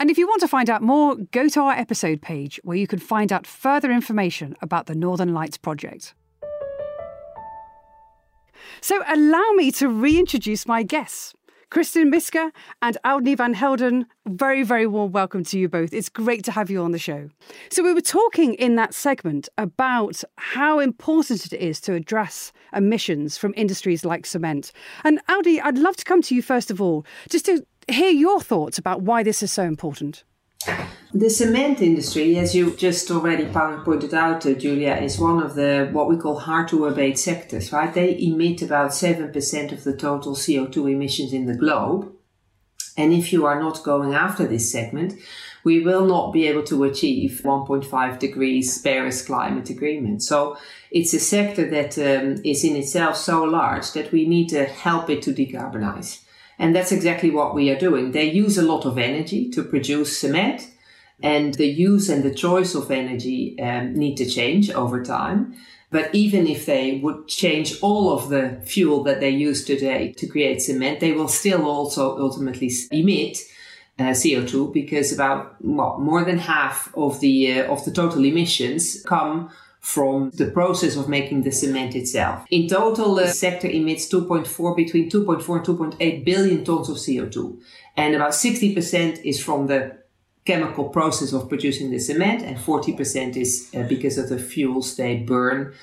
And 0.00 0.10
if 0.10 0.18
you 0.18 0.26
want 0.26 0.40
to 0.40 0.48
find 0.48 0.68
out 0.68 0.82
more, 0.82 1.16
go 1.30 1.48
to 1.48 1.60
our 1.60 1.72
episode 1.72 2.20
page 2.20 2.60
where 2.64 2.76
you 2.76 2.86
can 2.86 2.98
find 2.98 3.32
out 3.32 3.46
further 3.46 3.92
information 3.92 4.56
about 4.60 4.86
the 4.86 4.94
Northern 4.94 5.32
Lights 5.32 5.56
project. 5.56 6.14
So 8.80 9.02
allow 9.06 9.50
me 9.52 9.70
to 9.72 9.88
reintroduce 9.88 10.66
my 10.66 10.82
guests. 10.82 11.34
Kristin 11.70 12.08
Myskja 12.14 12.52
and 12.82 12.96
Audny 13.04 13.36
van 13.36 13.52
Helden, 13.52 14.06
very, 14.26 14.62
very 14.62 14.86
warm 14.86 15.10
welcome 15.10 15.42
to 15.44 15.58
you 15.58 15.68
both. 15.68 15.92
It's 15.92 16.08
great 16.08 16.44
to 16.44 16.52
have 16.52 16.70
you 16.70 16.80
on 16.80 16.92
the 16.92 17.00
show. 17.00 17.28
So, 17.68 17.82
we 17.82 17.92
were 17.92 18.00
talking 18.00 18.54
in 18.54 18.76
that 18.76 18.94
segment 18.94 19.48
about 19.58 20.22
how 20.36 20.78
important 20.78 21.46
it 21.46 21.52
is 21.54 21.80
to 21.80 21.94
address 21.94 22.52
emissions 22.76 23.36
from 23.36 23.54
industries 23.56 24.04
like 24.04 24.24
cement. 24.24 24.70
And 25.02 25.20
Audny, 25.26 25.60
I'd 25.60 25.78
love 25.78 25.96
to 25.96 26.04
come 26.04 26.22
to 26.22 26.34
you 26.36 26.42
first 26.42 26.70
of 26.70 26.80
all, 26.80 27.04
just 27.28 27.46
to 27.46 27.66
hear 27.88 28.10
your 28.10 28.40
thoughts 28.40 28.78
about 28.78 29.02
why 29.02 29.22
this 29.22 29.42
is 29.42 29.52
so 29.52 29.62
important. 29.62 30.24
The 31.12 31.30
cement 31.30 31.80
industry, 31.80 32.36
as 32.38 32.56
you 32.56 32.74
just 32.74 33.08
already 33.10 33.46
pointed 33.46 34.14
out, 34.14 34.44
uh, 34.44 34.54
Julia, 34.54 34.96
is 34.96 35.18
one 35.18 35.40
of 35.40 35.54
the 35.54 35.88
what 35.92 36.08
we 36.08 36.16
call 36.16 36.40
hard 36.40 36.66
to 36.68 36.86
abate 36.86 37.18
sectors, 37.18 37.72
right? 37.72 37.94
They 37.94 38.18
emit 38.18 38.62
about 38.62 38.90
7% 38.90 39.72
of 39.72 39.84
the 39.84 39.96
total 39.96 40.34
CO2 40.34 40.90
emissions 40.90 41.32
in 41.32 41.46
the 41.46 41.54
globe. 41.56 42.12
And 42.96 43.12
if 43.12 43.32
you 43.32 43.46
are 43.46 43.60
not 43.60 43.84
going 43.84 44.14
after 44.14 44.44
this 44.46 44.72
segment, 44.72 45.14
we 45.62 45.80
will 45.80 46.04
not 46.04 46.32
be 46.32 46.46
able 46.48 46.64
to 46.64 46.84
achieve 46.84 47.40
1.5 47.44 48.18
degrees 48.18 48.80
Paris 48.82 49.24
climate 49.24 49.70
agreement. 49.70 50.22
So 50.22 50.56
it's 50.90 51.14
a 51.14 51.20
sector 51.20 51.68
that 51.70 51.96
um, 51.98 52.40
is 52.44 52.64
in 52.64 52.76
itself 52.76 53.16
so 53.16 53.44
large 53.44 53.92
that 53.92 54.10
we 54.10 54.26
need 54.26 54.48
to 54.48 54.64
help 54.64 55.08
it 55.10 55.22
to 55.22 55.32
decarbonize. 55.32 56.23
And 56.58 56.74
that's 56.74 56.92
exactly 56.92 57.30
what 57.30 57.54
we 57.54 57.70
are 57.70 57.78
doing. 57.78 58.12
They 58.12 58.30
use 58.30 58.56
a 58.56 58.62
lot 58.62 58.84
of 58.84 58.98
energy 58.98 59.50
to 59.50 59.62
produce 59.62 60.18
cement, 60.18 60.70
and 61.22 61.54
the 61.54 61.66
use 61.66 62.08
and 62.08 62.22
the 62.22 62.34
choice 62.34 62.74
of 62.74 62.90
energy 62.90 63.58
um, 63.60 63.94
need 63.94 64.16
to 64.16 64.26
change 64.26 64.70
over 64.70 65.02
time. 65.02 65.54
But 65.90 66.12
even 66.12 66.48
if 66.48 66.66
they 66.66 66.98
would 67.02 67.28
change 67.28 67.80
all 67.80 68.12
of 68.12 68.28
the 68.28 68.60
fuel 68.64 69.04
that 69.04 69.20
they 69.20 69.30
use 69.30 69.64
today 69.64 70.12
to 70.18 70.26
create 70.26 70.60
cement, 70.60 71.00
they 71.00 71.12
will 71.12 71.28
still 71.28 71.66
also 71.66 72.18
ultimately 72.18 72.70
emit 72.90 73.38
uh, 73.98 74.10
CO2 74.10 74.72
because 74.72 75.12
about 75.12 75.54
well, 75.60 75.98
more 75.98 76.24
than 76.24 76.38
half 76.38 76.92
of 76.96 77.20
the 77.20 77.60
uh, 77.60 77.72
of 77.72 77.84
the 77.84 77.92
total 77.92 78.24
emissions 78.24 79.02
come 79.06 79.50
from 79.84 80.30
the 80.30 80.46
process 80.46 80.96
of 80.96 81.10
making 81.10 81.42
the 81.42 81.52
cement 81.52 81.94
itself. 81.94 82.46
In 82.50 82.66
total, 82.66 83.16
the 83.16 83.28
sector 83.28 83.68
emits 83.68 84.08
2.4 84.08 84.74
between 84.74 85.10
2.4 85.10 85.56
and 85.56 85.98
2.8 85.98 86.24
billion 86.24 86.64
tons 86.64 86.88
of 86.88 86.96
CO2, 86.96 87.60
and 87.94 88.14
about 88.14 88.30
60% 88.30 89.22
is 89.26 89.44
from 89.44 89.66
the 89.66 89.94
chemical 90.46 90.88
process 90.88 91.34
of 91.34 91.50
producing 91.50 91.90
the 91.90 91.98
cement, 91.98 92.42
and 92.42 92.56
40% 92.56 93.36
is 93.36 93.70
uh, 93.76 93.82
because 93.82 94.16
of 94.16 94.30
the 94.30 94.38
fuels 94.38 94.96
they 94.96 95.16
burn, 95.16 95.74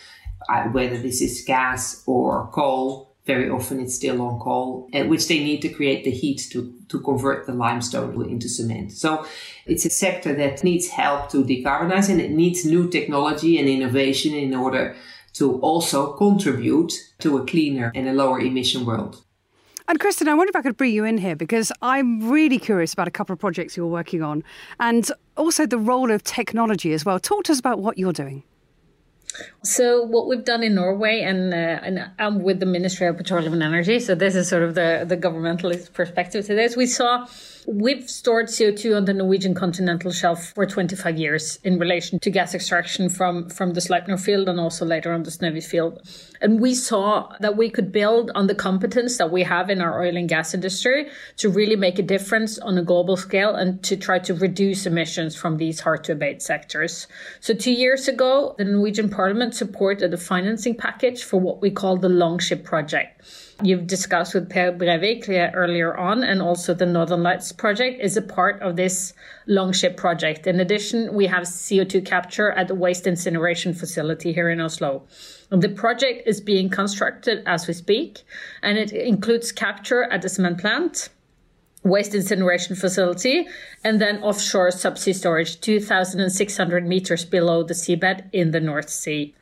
uh, 0.49 0.63
whether 0.69 0.97
this 0.97 1.21
is 1.21 1.43
gas 1.45 2.01
or 2.07 2.49
coal 2.51 3.10
very 3.33 3.49
often 3.49 3.79
it's 3.79 3.95
still 3.95 4.21
on 4.21 4.39
coal, 4.39 4.89
which 5.11 5.27
they 5.29 5.39
need 5.39 5.61
to 5.61 5.69
create 5.69 6.03
the 6.03 6.11
heat 6.21 6.39
to, 6.51 6.59
to 6.91 6.99
convert 6.99 7.45
the 7.47 7.53
limestone 7.53 8.13
into 8.29 8.47
cement. 8.49 8.91
So 8.91 9.25
it's 9.65 9.85
a 9.85 9.89
sector 9.89 10.33
that 10.41 10.63
needs 10.63 10.87
help 10.89 11.29
to 11.31 11.43
decarbonize 11.51 12.09
and 12.09 12.19
it 12.19 12.31
needs 12.31 12.65
new 12.65 12.89
technology 12.89 13.57
and 13.59 13.67
innovation 13.69 14.33
in 14.35 14.53
order 14.53 14.95
to 15.39 15.59
also 15.61 16.13
contribute 16.13 16.91
to 17.19 17.37
a 17.37 17.45
cleaner 17.45 17.91
and 17.95 18.07
a 18.07 18.13
lower 18.13 18.39
emission 18.39 18.85
world. 18.85 19.23
And 19.87 19.99
Kristin, 19.99 20.27
I 20.27 20.33
wonder 20.33 20.49
if 20.49 20.55
I 20.55 20.61
could 20.61 20.77
bring 20.77 20.93
you 20.93 21.05
in 21.05 21.17
here 21.17 21.35
because 21.35 21.71
I'm 21.81 22.29
really 22.29 22.59
curious 22.59 22.93
about 22.93 23.07
a 23.07 23.11
couple 23.11 23.33
of 23.33 23.39
projects 23.39 23.75
you're 23.75 23.87
working 23.99 24.21
on 24.21 24.43
and 24.79 25.09
also 25.35 25.65
the 25.65 25.77
role 25.77 26.11
of 26.11 26.23
technology 26.23 26.93
as 26.93 27.03
well. 27.05 27.19
Talk 27.19 27.45
to 27.45 27.51
us 27.51 27.59
about 27.59 27.79
what 27.79 27.97
you're 27.97 28.13
doing. 28.13 28.43
So 29.63 30.01
what 30.01 30.27
we've 30.27 30.43
done 30.43 30.63
in 30.63 30.73
Norway, 30.73 31.21
and, 31.21 31.53
uh, 31.53 31.57
and 31.57 32.09
I'm 32.17 32.41
with 32.41 32.59
the 32.59 32.65
Ministry 32.65 33.05
of 33.05 33.17
Petroleum 33.17 33.53
and 33.53 33.61
Energy, 33.61 33.99
so 33.99 34.15
this 34.15 34.35
is 34.35 34.49
sort 34.49 34.63
of 34.63 34.73
the 34.73 35.05
the 35.07 35.15
governmentalist 35.15 35.93
perspective 35.93 36.47
to 36.47 36.55
this. 36.55 36.75
We 36.75 36.87
saw 36.87 37.27
We've 37.67 38.09
stored 38.09 38.47
CO2 38.47 38.97
on 38.97 39.05
the 39.05 39.13
Norwegian 39.13 39.53
continental 39.53 40.11
shelf 40.11 40.51
for 40.55 40.65
25 40.65 41.17
years 41.17 41.59
in 41.63 41.77
relation 41.77 42.19
to 42.19 42.31
gas 42.31 42.55
extraction 42.55 43.07
from, 43.07 43.49
from 43.49 43.73
the 43.73 43.81
Sleipner 43.81 44.19
field 44.19 44.49
and 44.49 44.59
also 44.59 44.83
later 44.83 45.13
on 45.13 45.23
the 45.23 45.29
Snøhvit 45.29 45.63
field. 45.63 46.01
And 46.41 46.59
we 46.59 46.73
saw 46.73 47.31
that 47.39 47.57
we 47.57 47.69
could 47.69 47.91
build 47.91 48.31
on 48.33 48.47
the 48.47 48.55
competence 48.55 49.19
that 49.19 49.31
we 49.31 49.43
have 49.43 49.69
in 49.69 49.79
our 49.79 50.01
oil 50.01 50.17
and 50.17 50.27
gas 50.27 50.55
industry 50.55 51.09
to 51.37 51.49
really 51.49 51.75
make 51.75 51.99
a 51.99 52.03
difference 52.03 52.57
on 52.57 52.79
a 52.79 52.83
global 52.83 53.15
scale 53.15 53.53
and 53.53 53.83
to 53.83 53.95
try 53.95 54.17
to 54.17 54.33
reduce 54.33 54.87
emissions 54.87 55.35
from 55.35 55.57
these 55.57 55.81
hard 55.81 56.03
to 56.05 56.13
abate 56.13 56.41
sectors. 56.41 57.05
So 57.41 57.53
two 57.53 57.73
years 57.73 58.07
ago, 58.07 58.55
the 58.57 58.65
Norwegian 58.65 59.09
parliament 59.09 59.50
supported 59.53 60.13
a 60.13 60.17
financing 60.17 60.75
package 60.75 61.23
for 61.23 61.39
what 61.39 61.61
we 61.61 61.71
call 61.71 61.97
the 61.97 62.09
Longship 62.09 62.63
project 62.63 63.21
you've 63.63 63.87
discussed 63.87 64.33
with 64.33 64.49
Per 64.49 64.71
Brevik 64.71 65.27
earlier 65.53 65.95
on, 65.95 66.23
and 66.23 66.41
also 66.41 66.73
the 66.73 66.85
Northern 66.85 67.23
Lights 67.23 67.51
project 67.51 68.01
is 68.01 68.17
a 68.17 68.21
part 68.21 68.61
of 68.61 68.75
this 68.75 69.13
Longship 69.47 69.97
project. 69.97 70.47
In 70.47 70.59
addition, 70.59 71.13
we 71.13 71.27
have 71.27 71.43
CO2 71.43 72.05
capture 72.05 72.51
at 72.51 72.67
the 72.67 72.75
waste 72.75 73.07
incineration 73.07 73.73
facility 73.73 74.33
here 74.33 74.49
in 74.49 74.59
Oslo. 74.59 75.03
The 75.49 75.69
project 75.69 76.27
is 76.27 76.41
being 76.41 76.69
constructed 76.69 77.43
as 77.45 77.67
we 77.67 77.73
speak, 77.73 78.23
and 78.61 78.77
it 78.77 78.91
includes 78.91 79.51
capture 79.51 80.03
at 80.03 80.21
the 80.21 80.29
cement 80.29 80.59
plant, 80.59 81.09
waste 81.83 82.15
incineration 82.15 82.75
facility, 82.75 83.47
and 83.83 83.99
then 83.99 84.23
offshore 84.23 84.69
subsea 84.69 85.15
storage, 85.15 85.59
2,600 85.61 86.87
meters 86.87 87.25
below 87.25 87.63
the 87.63 87.73
seabed 87.73 88.29
in 88.31 88.51
the 88.51 88.59
North 88.59 88.89
Sea. 88.89 89.35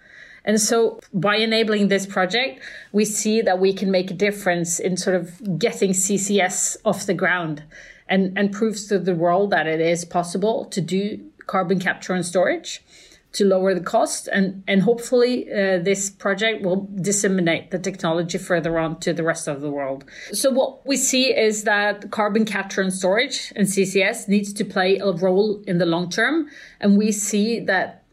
And 0.46 0.60
so 0.60 1.00
by 1.14 1.38
enabling 1.38 1.88
this 1.88 2.06
project, 2.06 2.62
we 2.92 3.06
see 3.06 3.42
that 3.42 3.60
we 3.60 3.74
can 3.74 3.92
make 3.92 4.12
a 4.12 4.14
difference 4.14 4.80
in 4.80 4.98
sort 4.98 5.16
of 5.16 5.60
getting 5.60 5.92
CCS 5.92 6.78
off 6.86 7.06
the 7.06 7.14
ground 7.14 7.64
and, 8.08 8.38
and 8.38 8.52
proves 8.52 8.88
to 8.88 9.00
the 9.00 9.16
world 9.16 9.52
that 9.52 9.68
it 9.68 9.80
is 9.80 10.06
possible 10.06 10.66
to 10.66 10.82
do 10.82 11.20
carbon 11.46 11.80
capture 11.80 12.14
and 12.14 12.26
storage 12.26 12.82
to 13.32 13.46
lower 13.46 13.74
the 13.76 13.82
cost. 13.82 14.28
And 14.32 14.64
and 14.68 14.82
hopefully 14.82 15.48
uh, 15.52 15.80
this 15.80 16.10
project 16.10 16.64
will 16.64 16.88
disseminate 17.02 17.72
the 17.72 17.80
technology 17.80 18.38
further 18.38 18.80
on 18.80 19.00
to 19.02 19.14
the 19.14 19.24
rest 19.24 19.48
of 19.48 19.62
the 19.62 19.70
world. 19.70 20.04
So 20.32 20.50
what 20.50 20.86
we 20.86 20.98
see 20.98 21.36
is 21.36 21.64
that 21.64 22.10
carbon 22.12 22.46
capture 22.46 22.82
and 22.82 22.94
storage 22.94 23.54
and 23.56 23.68
ccs 23.68 24.28
needs 24.28 24.52
to 24.54 24.66
play 24.66 24.98
a 24.98 25.12
role 25.12 25.62
in 25.68 25.78
the 25.78 25.86
long 25.86 26.10
term. 26.10 26.50
And 26.80 26.98
we 26.98 27.12
see 27.12 27.60
that 27.62 28.04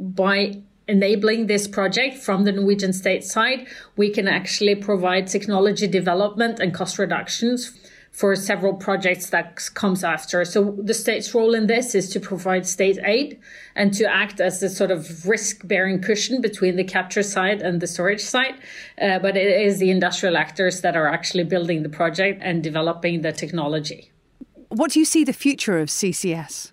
by 0.00 0.62
enabling 0.88 1.46
this 1.46 1.68
project 1.68 2.16
from 2.16 2.44
the 2.44 2.52
Norwegian 2.52 2.92
state 2.92 3.22
side, 3.22 3.66
we 3.96 4.10
can 4.10 4.26
actually 4.26 4.74
provide 4.74 5.26
technology 5.26 5.86
development 5.86 6.58
and 6.58 6.72
cost 6.74 6.98
reductions 6.98 7.78
for 8.10 8.34
several 8.34 8.74
projects 8.74 9.30
that 9.30 9.68
comes 9.74 10.02
after. 10.02 10.44
So 10.44 10.76
the 10.82 10.94
state's 10.94 11.32
role 11.34 11.54
in 11.54 11.66
this 11.66 11.94
is 11.94 12.08
to 12.10 12.18
provide 12.18 12.66
state 12.66 12.98
aid 13.04 13.38
and 13.76 13.92
to 13.94 14.12
act 14.12 14.40
as 14.40 14.62
a 14.62 14.68
sort 14.68 14.90
of 14.90 15.26
risk 15.26 15.68
bearing 15.68 16.00
cushion 16.00 16.40
between 16.40 16.76
the 16.76 16.84
capture 16.84 17.22
side 17.22 17.60
and 17.62 17.80
the 17.80 17.86
storage 17.86 18.22
side. 18.22 18.54
Uh, 19.00 19.18
but 19.20 19.36
it 19.36 19.60
is 19.60 19.78
the 19.78 19.90
industrial 19.90 20.36
actors 20.36 20.80
that 20.80 20.96
are 20.96 21.06
actually 21.06 21.44
building 21.44 21.82
the 21.82 21.88
project 21.88 22.40
and 22.42 22.62
developing 22.62 23.22
the 23.22 23.30
technology. 23.30 24.10
What 24.70 24.92
do 24.92 24.98
you 24.98 25.04
see 25.04 25.22
the 25.22 25.32
future 25.32 25.78
of 25.78 25.88
CCS? 25.88 26.72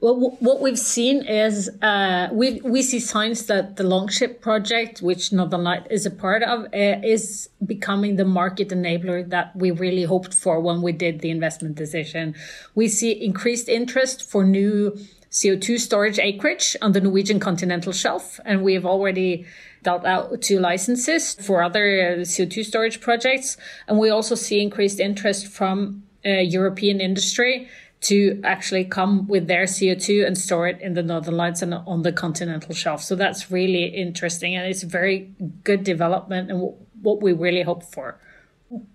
Well, 0.00 0.34
what 0.40 0.62
we've 0.62 0.78
seen 0.78 1.26
is 1.26 1.68
uh, 1.82 2.28
we 2.32 2.62
we 2.62 2.80
see 2.80 3.00
signs 3.00 3.46
that 3.46 3.76
the 3.76 3.82
Longship 3.82 4.40
project, 4.40 5.02
which 5.02 5.30
Northern 5.30 5.62
Light 5.62 5.86
is 5.90 6.06
a 6.06 6.10
part 6.10 6.42
of, 6.42 6.64
uh, 6.72 7.00
is 7.04 7.50
becoming 7.66 8.16
the 8.16 8.24
market 8.24 8.70
enabler 8.70 9.28
that 9.28 9.54
we 9.54 9.70
really 9.70 10.04
hoped 10.04 10.32
for 10.32 10.58
when 10.58 10.80
we 10.80 10.92
did 10.92 11.20
the 11.20 11.30
investment 11.30 11.74
decision. 11.74 12.34
We 12.74 12.88
see 12.88 13.10
increased 13.12 13.68
interest 13.68 14.22
for 14.22 14.42
new 14.42 14.98
CO2 15.30 15.78
storage 15.78 16.18
acreage 16.18 16.76
on 16.80 16.92
the 16.92 17.02
Norwegian 17.02 17.38
continental 17.38 17.92
shelf, 17.92 18.40
and 18.46 18.62
we 18.62 18.72
have 18.72 18.86
already 18.86 19.44
dealt 19.82 20.06
out 20.06 20.40
two 20.40 20.60
licenses 20.60 21.34
for 21.34 21.62
other 21.62 21.84
uh, 22.00 22.20
CO2 22.20 22.64
storage 22.64 23.02
projects. 23.02 23.58
And 23.86 23.98
we 23.98 24.08
also 24.08 24.34
see 24.34 24.62
increased 24.62 24.98
interest 24.98 25.46
from 25.46 26.04
uh, 26.24 26.30
European 26.30 27.02
industry 27.02 27.68
to 28.02 28.40
actually 28.44 28.84
come 28.84 29.26
with 29.28 29.46
their 29.46 29.64
CO2 29.64 30.26
and 30.26 30.36
store 30.36 30.68
it 30.68 30.80
in 30.80 30.94
the 30.94 31.02
Northern 31.02 31.36
Lights 31.36 31.60
and 31.60 31.74
on 31.74 32.02
the 32.02 32.12
continental 32.12 32.74
shelf. 32.74 33.02
So 33.02 33.14
that's 33.14 33.50
really 33.50 33.84
interesting 33.84 34.54
and 34.54 34.66
it's 34.66 34.82
very 34.82 35.30
good 35.64 35.84
development 35.84 36.50
and 36.50 36.74
what 37.02 37.22
we 37.22 37.32
really 37.32 37.62
hope 37.62 37.82
for. 37.82 38.18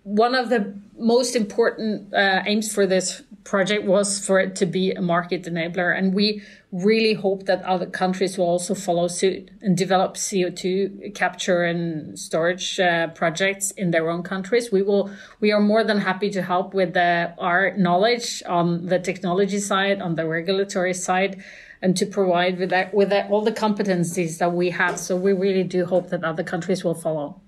One 0.04 0.34
of 0.34 0.50
the 0.50 0.74
most 0.98 1.36
important 1.36 2.14
uh, 2.14 2.44
aims 2.46 2.74
for 2.74 2.88
this 2.88 3.22
project 3.46 3.86
was 3.86 4.26
for 4.26 4.40
it 4.40 4.56
to 4.56 4.66
be 4.66 4.92
a 4.92 5.02
market 5.02 5.44
enabler. 5.44 5.96
And 5.98 6.14
we 6.14 6.42
really 6.72 7.14
hope 7.14 7.46
that 7.46 7.62
other 7.64 7.86
countries 7.86 8.38
will 8.38 8.48
also 8.48 8.74
follow 8.74 9.08
suit 9.08 9.50
and 9.62 9.78
develop 9.78 10.16
CO2 10.16 11.14
capture 11.14 11.64
and 11.64 12.20
storage 12.20 12.80
uh, 12.80 13.08
projects 13.10 13.72
in 13.72 13.92
their 13.92 14.10
own 14.10 14.24
countries. 14.24 14.72
We 14.72 14.82
will, 14.82 15.12
we 15.40 15.52
are 15.52 15.62
more 15.62 15.84
than 15.84 16.00
happy 16.00 16.30
to 16.32 16.42
help 16.42 16.74
with 16.74 16.94
the, 16.96 17.34
our 17.38 17.78
knowledge 17.78 18.44
on 18.48 18.88
the 18.88 19.00
technology 19.00 19.60
side, 19.60 20.02
on 20.02 20.16
the 20.16 20.28
regulatory 20.28 20.96
side, 20.96 21.42
and 21.84 21.96
to 21.98 22.06
provide 22.06 22.58
with 22.58 22.72
that, 22.72 22.96
with 22.96 23.10
that, 23.10 23.30
all 23.30 23.44
the 23.44 23.52
competencies 23.52 24.40
that 24.40 24.52
we 24.54 24.72
have. 24.72 25.00
So 25.00 25.16
we 25.16 25.34
really 25.34 25.64
do 25.64 25.86
hope 25.86 26.10
that 26.10 26.24
other 26.24 26.44
countries 26.44 26.84
will 26.84 26.96
follow. 26.96 27.40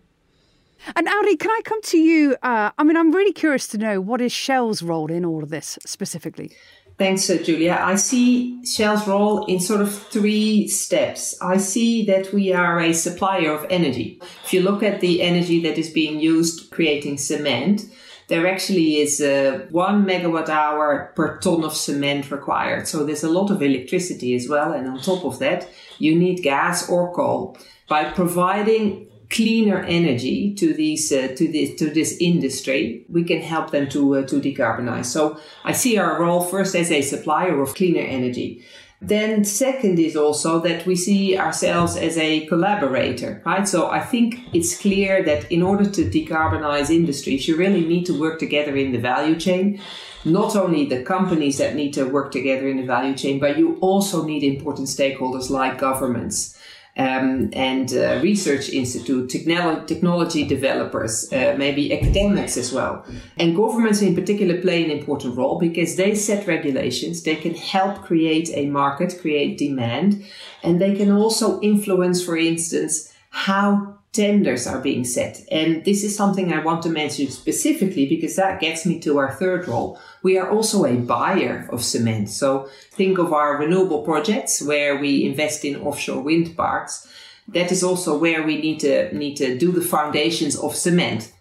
And 0.96 1.08
Audny, 1.08 1.38
can 1.40 1.52
I 1.52 1.62
come 1.64 1.82
to 1.84 1.98
you? 1.98 2.36
Uh, 2.44 2.72
I 2.78 2.84
mean, 2.84 2.98
I'm 2.98 3.12
really 3.12 3.34
curious 3.34 3.68
to 3.68 3.78
know 3.78 4.02
what 4.02 4.22
is 4.22 4.32
Shell's 4.32 4.82
role 4.82 5.12
in 5.12 5.26
all 5.26 5.44
of 5.44 5.50
this 5.50 5.78
specifically? 5.86 6.52
Thanks, 6.98 7.30
uh, 7.30 7.38
Julia. 7.38 7.78
I 7.80 7.96
see 7.96 8.66
Shell's 8.66 9.08
role 9.08 9.46
in 9.46 9.60
sort 9.60 9.82
of 9.82 9.94
three 9.94 10.68
steps. 10.68 11.40
I 11.42 11.58
see 11.58 12.06
that 12.06 12.34
we 12.34 12.54
are 12.54 12.80
a 12.80 12.92
supplier 12.94 13.52
of 13.52 13.68
energy. 13.70 14.20
If 14.44 14.52
you 14.52 14.62
look 14.64 14.82
at 14.82 15.00
the 15.00 15.22
energy 15.22 15.62
that 15.62 15.78
is 15.78 15.92
being 15.92 16.20
used 16.20 16.72
creating 16.72 17.20
cement, 17.20 17.84
there 18.30 18.48
actually 18.48 18.98
is 18.98 19.22
uh, 19.22 19.68
one 19.70 20.06
megawatt 20.06 20.50
hour 20.50 21.14
per 21.16 21.38
ton 21.38 21.64
of 21.64 21.76
cement 21.76 22.32
required. 22.32 22.88
So 22.88 23.06
there's 23.06 23.24
a 23.24 23.30
lot 23.30 23.52
of 23.52 23.62
electricity 23.62 24.36
as 24.36 24.50
well. 24.50 24.74
And 24.74 24.88
on 24.88 25.00
top 25.00 25.24
of 25.24 25.38
that, 25.40 25.70
you 26.00 26.16
need 26.18 26.42
gas 26.42 26.90
or 26.90 27.14
coal. 27.14 27.58
By 27.88 28.06
providing 28.06 29.07
cleaner 29.30 29.80
energy 29.84 30.54
to 30.56 30.74
these 30.74 31.12
uh, 31.12 31.28
to 31.36 31.52
this 31.52 31.76
to 31.76 31.90
this 31.90 32.18
industry, 32.20 33.06
we 33.10 33.24
can 33.24 33.42
help 33.42 33.72
them 33.72 33.90
to 33.90 34.18
uh, 34.18 34.28
to 34.28 34.40
decarbonize. 34.40 35.06
So 35.06 35.40
I 35.64 35.74
see 35.74 35.98
our 35.98 36.22
role 36.22 36.42
first 36.42 36.76
as 36.76 36.92
a 36.92 37.02
supplier 37.02 37.62
of 37.62 37.76
cleaner 37.76 38.02
energy. 38.02 38.64
Then 39.00 39.46
second 39.46 40.00
is 40.00 40.16
also 40.16 40.60
that 40.62 40.88
we 40.88 40.96
see 40.96 41.38
ourselves 41.38 41.96
as 41.96 42.18
a 42.18 42.48
collaborator, 42.48 43.44
right? 43.46 43.68
So 43.68 43.92
I 43.92 44.00
think 44.00 44.40
it's 44.54 44.80
clear 44.80 45.24
that 45.24 45.52
in 45.52 45.62
order 45.62 45.88
to 45.88 46.10
decarbonize 46.10 46.90
industries, 46.90 47.48
you 47.48 47.58
really 47.58 47.86
need 47.86 48.06
to 48.08 48.20
work 48.20 48.40
together 48.40 48.76
in 48.76 48.94
the 48.94 48.98
value 48.98 49.36
chain. 49.36 49.80
Not 50.26 50.56
only 50.56 50.86
the 50.86 51.04
companies 51.04 51.60
that 51.60 51.76
need 51.76 51.94
to 51.94 52.06
work 52.06 52.32
together 52.32 52.68
in 52.68 52.78
the 52.78 52.88
value 52.88 53.16
chain, 53.16 53.40
but 53.40 53.60
you 53.60 53.78
also 53.82 54.26
need 54.26 54.44
important 54.44 54.88
stakeholders 54.88 55.52
like 55.52 55.78
governments 55.78 56.57
um, 56.98 57.50
and 57.54 57.94
uh, 57.94 58.20
research 58.24 58.70
institute, 58.70 59.30
technology 59.30 60.46
developers, 60.46 61.32
uh, 61.32 61.56
maybe 61.58 61.94
academics 61.94 62.58
as 62.58 62.74
well. 62.74 63.06
And 63.38 63.56
governments 63.56 64.02
in 64.02 64.16
particular 64.16 64.60
play 64.60 64.84
an 64.84 64.92
important 64.92 65.38
role 65.38 65.60
because 65.60 65.96
they 65.96 66.16
set 66.16 66.48
regulations, 66.48 67.24
they 67.24 67.36
can 67.36 67.54
help 67.54 68.02
create 68.04 68.50
a 68.54 68.66
market, 68.68 69.20
create 69.22 69.58
demand, 69.58 70.26
and 70.64 70.82
they 70.82 70.96
can 70.96 71.12
also 71.12 71.62
influence, 71.62 72.24
for 72.24 72.36
instance, 72.36 73.14
how 73.30 73.97
tenders 74.18 74.66
are 74.66 74.82
being 74.82 75.06
set. 75.06 75.46
And 75.52 75.86
this 75.86 76.04
is 76.04 76.16
something 76.16 76.52
I 76.52 76.64
want 76.64 76.82
to 76.84 76.90
mention 76.90 77.30
specifically 77.30 78.08
because 78.08 78.36
that 78.36 78.60
gets 78.60 78.86
me 78.86 79.00
to 79.02 79.20
our 79.20 79.32
third 79.32 79.68
role. 79.68 80.00
We 80.24 80.40
are 80.40 80.50
also 80.50 80.86
a 80.86 80.96
buyer 80.96 81.70
of 81.72 81.84
cement. 81.84 82.30
So 82.30 82.68
think 82.92 83.20
of 83.20 83.32
our 83.32 83.58
renewable 83.58 84.02
projects 84.02 84.62
where 84.62 84.98
we 84.98 85.24
invest 85.24 85.64
in 85.64 85.76
offshore 85.76 86.24
wind 86.24 86.58
parks. 86.58 87.08
That 87.48 87.72
is 87.72 87.84
also 87.84 88.18
where 88.18 88.42
we 88.44 88.60
need 88.60 88.80
to 88.80 89.16
need 89.16 89.36
to 89.38 89.58
do 89.58 89.72
the 89.72 89.88
foundations 89.96 90.56
of 90.58 90.76
cement. 90.76 91.32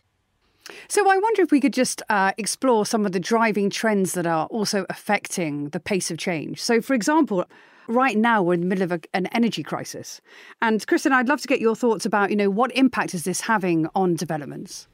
So 0.88 1.10
I 1.10 1.16
wonder 1.18 1.42
if 1.42 1.50
we 1.50 1.60
could 1.60 1.72
just 1.72 2.02
uh, 2.08 2.32
explore 2.36 2.86
some 2.86 3.06
of 3.06 3.12
the 3.12 3.20
driving 3.20 3.70
trends 3.70 4.12
that 4.12 4.26
are 4.26 4.46
also 4.46 4.84
affecting 4.88 5.70
the 5.70 5.80
pace 5.80 6.10
of 6.10 6.18
change. 6.18 6.62
So, 6.62 6.80
for 6.80 6.94
example, 6.94 7.44
right 7.88 8.16
now 8.16 8.42
we're 8.42 8.54
in 8.54 8.60
the 8.60 8.66
middle 8.66 8.84
of 8.84 8.92
a, 8.92 9.00
an 9.14 9.26
energy 9.26 9.62
crisis. 9.62 10.20
And 10.60 10.86
Kristin, 10.86 11.12
I'd 11.12 11.28
love 11.28 11.40
to 11.42 11.48
get 11.48 11.60
your 11.60 11.76
thoughts 11.76 12.06
about, 12.06 12.30
you 12.30 12.36
know, 12.36 12.50
what 12.50 12.74
impact 12.76 13.14
is 13.14 13.24
this 13.24 13.42
having 13.42 13.88
on 13.94 14.14
developments? 14.14 14.88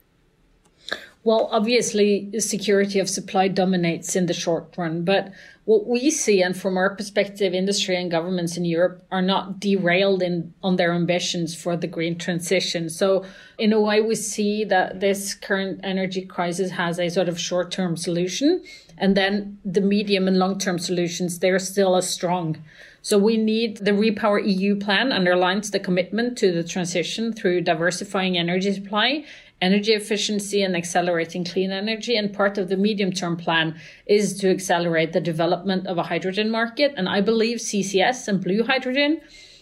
Well, 1.25 1.49
obviously, 1.53 2.41
security 2.41 2.99
of 2.99 3.09
supply 3.09 3.47
dominates 3.47 4.17
in 4.17 4.27
the 4.27 4.35
short 4.35 4.75
run. 4.77 5.05
But 5.05 5.33
what 5.65 5.87
we 5.87 6.11
see, 6.11 6.43
and 6.43 6.57
from 6.57 6.77
our 6.77 6.97
perspective, 6.97 7.55
industry 7.55 7.95
and 7.95 8.11
governments 8.11 8.57
in 8.57 8.65
Europe 8.65 9.07
are 9.13 9.23
not 9.23 9.61
derailed 9.61 10.21
in 10.21 10.53
on 10.65 10.75
their 10.75 10.93
ambitions 10.93 11.55
for 11.55 11.77
the 11.77 11.87
green 11.87 12.19
transition. 12.19 12.89
So, 12.89 13.25
in 13.57 13.73
a 13.73 13.81
way, 13.81 14.01
we 14.01 14.17
see 14.17 14.65
that 14.65 14.99
this 14.99 15.35
current 15.35 15.79
energy 15.85 16.27
crisis 16.27 16.73
has 16.73 16.99
a 16.99 17.09
sort 17.09 17.29
of 17.29 17.39
short 17.39 17.71
term 17.71 17.97
solution, 17.97 18.65
and 18.99 19.17
then 19.17 19.59
the 19.65 19.81
medium 19.81 20.27
and 20.27 20.39
long 20.39 20.59
term 20.59 20.81
solutions 20.81 21.39
they're 21.39 21.61
still 21.61 21.95
as 21.95 22.11
strong. 22.11 22.57
So 23.05 23.19
we 23.19 23.37
need 23.37 23.79
the 23.79 23.91
Repower 23.91 24.41
EU 24.45 24.77
plan 24.77 25.11
underlines 25.11 25.73
the 25.73 25.81
commitment 25.81 26.39
to 26.39 26.53
the 26.53 26.63
transition 26.63 27.33
through 27.33 27.63
diversifying 27.63 28.39
energy 28.39 28.73
supply 28.73 29.25
energy 29.63 29.93
efficiency 29.93 30.63
and 30.63 30.77
accelerating 30.77 31.45
clean 31.45 31.71
energy. 31.71 32.17
And 32.17 32.35
part 32.35 32.59
of 32.59 32.69
the 32.69 32.77
medium 32.77 33.13
term 33.13 33.37
plan 33.37 33.81
is 34.07 34.37
to 34.41 34.51
accelerate 34.51 35.13
the 35.13 35.21
development 35.21 35.87
of 35.87 35.97
a 35.97 36.03
hydrogen 36.03 36.51
market. 36.51 36.93
And 36.97 37.09
I 37.09 37.23
believe 37.23 37.59
CCS 37.59 38.29
and 38.29 38.43
blue 38.43 38.65
hydrogen, 38.65 39.21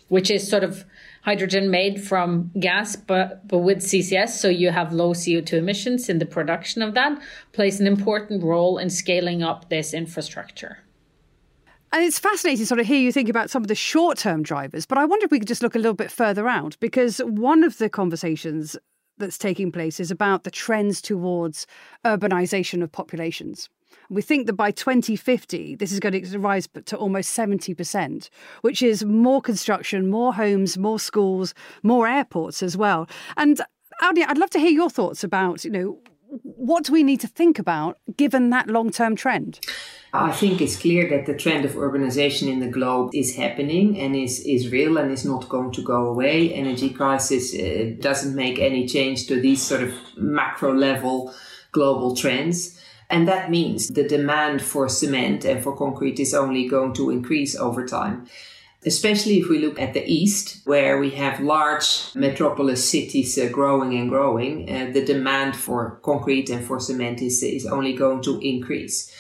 which 0.09 0.31
is 0.31 0.49
sort 0.49 0.65
of 0.65 0.85
hydrogen 1.23 1.71
made 1.71 2.03
from 2.03 2.51
gas, 2.59 2.97
but, 2.97 3.47
but 3.47 3.59
with 3.59 3.79
CCS, 3.79 4.31
so 4.31 4.49
you 4.49 4.71
have 4.71 4.93
low 4.93 5.13
CO2 5.13 5.53
emissions 5.53 6.09
in 6.09 6.19
the 6.19 6.27
production 6.27 6.81
of 6.83 6.95
that, 6.95 7.21
plays 7.53 7.79
an 7.79 7.87
important 7.87 8.43
role 8.43 8.79
in 8.79 8.89
scaling 8.89 9.43
up 9.43 9.69
this 9.69 9.93
infrastructure. 9.93 10.79
And 11.93 12.05
it's 12.05 12.21
fascinating 12.21 12.61
to 12.61 12.67
sort 12.67 12.81
of 12.81 12.87
hear 12.87 13.01
you 13.01 13.11
think 13.11 13.29
about 13.29 13.51
some 13.51 13.63
of 13.63 13.69
the 13.69 13.75
short 13.75 14.17
term 14.17 14.43
drivers, 14.43 14.87
but 14.87 14.97
I 14.97 15.05
wonder 15.05 15.25
if 15.25 15.33
we 15.33 15.41
could 15.41 15.49
just 15.49 15.63
look 15.63 15.75
a 15.75 15.79
little 15.79 15.95
bit 15.95 16.11
further 16.11 16.49
out 16.49 16.77
because 16.81 17.19
one 17.19 17.65
of 17.65 17.79
the 17.79 17.89
conversations 17.89 18.77
that's 19.21 19.39
taking 19.39 19.71
place 19.71 20.01
is 20.01 20.11
about 20.11 20.45
the 20.45 20.51
trends 20.51 21.01
towards 21.01 21.67
urbanization 22.05 22.83
of 22.83 22.91
populations. 22.91 23.69
We 24.09 24.23
think 24.23 24.47
that 24.47 24.55
by 24.55 24.73
2050, 24.73 25.77
this 25.77 25.93
is 25.93 26.01
going 26.01 26.25
to 26.25 26.39
rise 26.39 26.69
to 26.87 26.97
almost 26.97 27.37
70%, 27.37 28.29
which 28.63 28.83
is 28.83 29.05
more 29.05 29.41
construction, 29.41 30.11
more 30.11 30.35
homes, 30.35 30.77
more 30.77 30.99
schools, 30.99 31.55
more 31.83 32.09
airports 32.09 32.63
as 32.63 32.77
well. 32.77 33.09
And 33.37 33.61
Audny, 34.03 34.25
I'd 34.27 34.39
love 34.39 34.51
to 34.51 34.59
hear 34.59 34.71
your 34.71 34.91
thoughts 34.91 35.23
about, 35.23 35.65
you 35.65 35.71
know, 35.71 35.99
what 36.43 36.85
do 36.85 36.93
we 36.93 37.03
need 37.03 37.21
to 37.21 37.27
think 37.27 37.59
about 37.59 37.99
given 38.17 38.51
that 38.51 38.69
long 38.69 38.91
term 38.91 39.17
trend? 39.17 39.61
I 40.13 40.33
think 40.33 40.61
it's 40.61 40.77
clear 40.77 41.09
that 41.11 41.27
the 41.27 41.37
trend 41.37 41.65
of 41.65 41.73
urbanization 41.73 42.49
in 42.49 42.59
the 42.59 42.67
globe 42.67 43.11
is 43.15 43.37
happening 43.37 43.99
and 44.01 44.17
is, 44.17 44.41
is 44.41 44.73
real 44.73 44.99
and 44.99 45.13
is 45.13 45.25
not 45.25 45.49
going 45.49 45.71
to 45.73 45.83
go 45.83 46.07
away. 46.07 46.53
Energy 46.53 46.91
crisis 46.91 47.55
uh, 47.55 47.95
doesn't 48.01 48.35
make 48.35 48.59
any 48.59 48.89
change 48.89 49.29
to 49.29 49.41
these 49.41 49.63
sort 49.63 49.83
of 49.83 49.95
macro 50.17 50.75
level 50.75 51.33
global 51.73 52.17
trends. 52.17 52.81
And 53.09 53.27
that 53.29 53.51
means 53.51 53.89
the 53.89 54.07
demand 54.07 54.63
for 54.63 54.89
cement 54.89 55.45
and 55.45 55.63
for 55.63 55.77
concrete 55.77 56.21
is 56.21 56.35
only 56.35 56.69
going 56.69 56.93
to 56.95 57.11
increase 57.11 57.57
over 57.57 57.87
time. 57.87 58.27
Especially 58.87 59.39
if 59.39 59.49
we 59.51 59.59
look 59.59 59.79
at 59.79 59.93
the 59.93 60.05
east, 60.11 60.63
where 60.65 60.99
we 60.99 61.11
have 61.11 61.41
large 61.41 62.15
metropolis 62.15 62.89
cities 62.89 63.37
uh, 63.37 63.49
growing 63.53 63.95
and 63.95 64.09
growing, 64.09 64.71
uh, 64.71 64.91
the 64.91 65.05
demand 65.05 65.55
for 65.55 66.01
concrete 66.03 66.49
and 66.49 66.65
for 66.65 66.81
cement 66.81 67.21
is, 67.21 67.43
is 67.43 67.67
only 67.67 67.93
going 67.93 68.23
to 68.23 68.41
increase. 68.41 69.15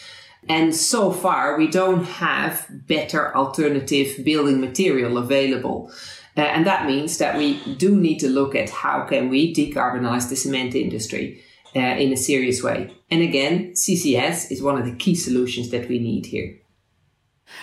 And 0.48 0.74
so 0.74 1.12
far, 1.12 1.58
we 1.58 1.68
don't 1.68 2.04
have 2.04 2.66
better 2.70 3.36
alternative 3.36 4.24
building 4.24 4.60
material 4.60 5.18
available. 5.18 5.92
Uh, 6.36 6.42
and 6.42 6.66
that 6.66 6.86
means 6.86 7.18
that 7.18 7.36
we 7.36 7.60
do 7.74 7.94
need 7.96 8.18
to 8.20 8.28
look 8.28 8.54
at 8.54 8.70
how 8.70 9.04
can 9.04 9.28
we 9.28 9.52
decarbonize 9.54 10.28
the 10.30 10.36
cement 10.36 10.74
industry 10.74 11.42
uh, 11.76 11.80
in 11.80 12.12
a 12.12 12.16
serious 12.16 12.62
way. 12.62 12.90
And 13.10 13.22
again, 13.22 13.72
CCS 13.72 14.50
is 14.50 14.62
one 14.62 14.78
of 14.78 14.86
the 14.86 14.96
key 14.96 15.14
solutions 15.14 15.70
that 15.70 15.88
we 15.88 15.98
need 15.98 16.26
here. 16.26 16.56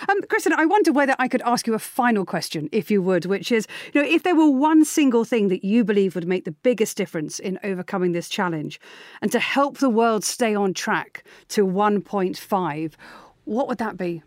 Um, 0.08 0.20
Kristin, 0.22 0.52
I 0.52 0.66
wonder 0.66 0.92
whether 0.92 1.14
I 1.18 1.28
could 1.28 1.42
ask 1.42 1.66
you 1.66 1.74
a 1.74 1.78
final 1.78 2.24
question, 2.24 2.68
if 2.72 2.90
you 2.90 3.02
would, 3.02 3.26
which 3.26 3.52
is, 3.52 3.66
you 3.92 4.02
know, 4.02 4.08
if 4.08 4.22
there 4.22 4.34
were 4.34 4.50
one 4.50 4.84
single 4.84 5.24
thing 5.24 5.48
that 5.48 5.64
you 5.64 5.84
believe 5.84 6.14
would 6.14 6.26
make 6.26 6.44
the 6.44 6.52
biggest 6.52 6.96
difference 6.96 7.38
in 7.38 7.58
overcoming 7.64 8.12
this 8.12 8.28
challenge 8.28 8.80
and 9.22 9.32
to 9.32 9.38
help 9.38 9.78
the 9.78 9.90
world 9.90 10.24
stay 10.24 10.54
on 10.54 10.74
track 10.74 11.24
to 11.48 11.66
1.5, 11.66 12.92
what 13.44 13.68
would 13.68 13.78
that 13.78 13.96
be? 13.96 14.22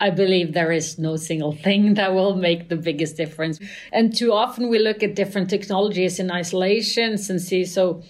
I 0.00 0.08
believe 0.08 0.54
there 0.54 0.72
is 0.72 0.98
no 0.98 1.16
single 1.16 1.52
thing 1.52 1.94
that 2.00 2.14
will 2.14 2.34
make 2.34 2.68
the 2.68 2.76
biggest 2.76 3.16
difference. 3.16 3.60
And 3.92 4.16
too 4.16 4.32
often 4.32 4.68
we 4.68 4.78
look 4.78 5.02
at 5.02 5.14
different 5.14 5.50
technologies 5.50 6.18
in 6.18 6.30
isolation 6.30 7.18
and 7.28 7.40
see 7.40 7.64
so 7.64 8.02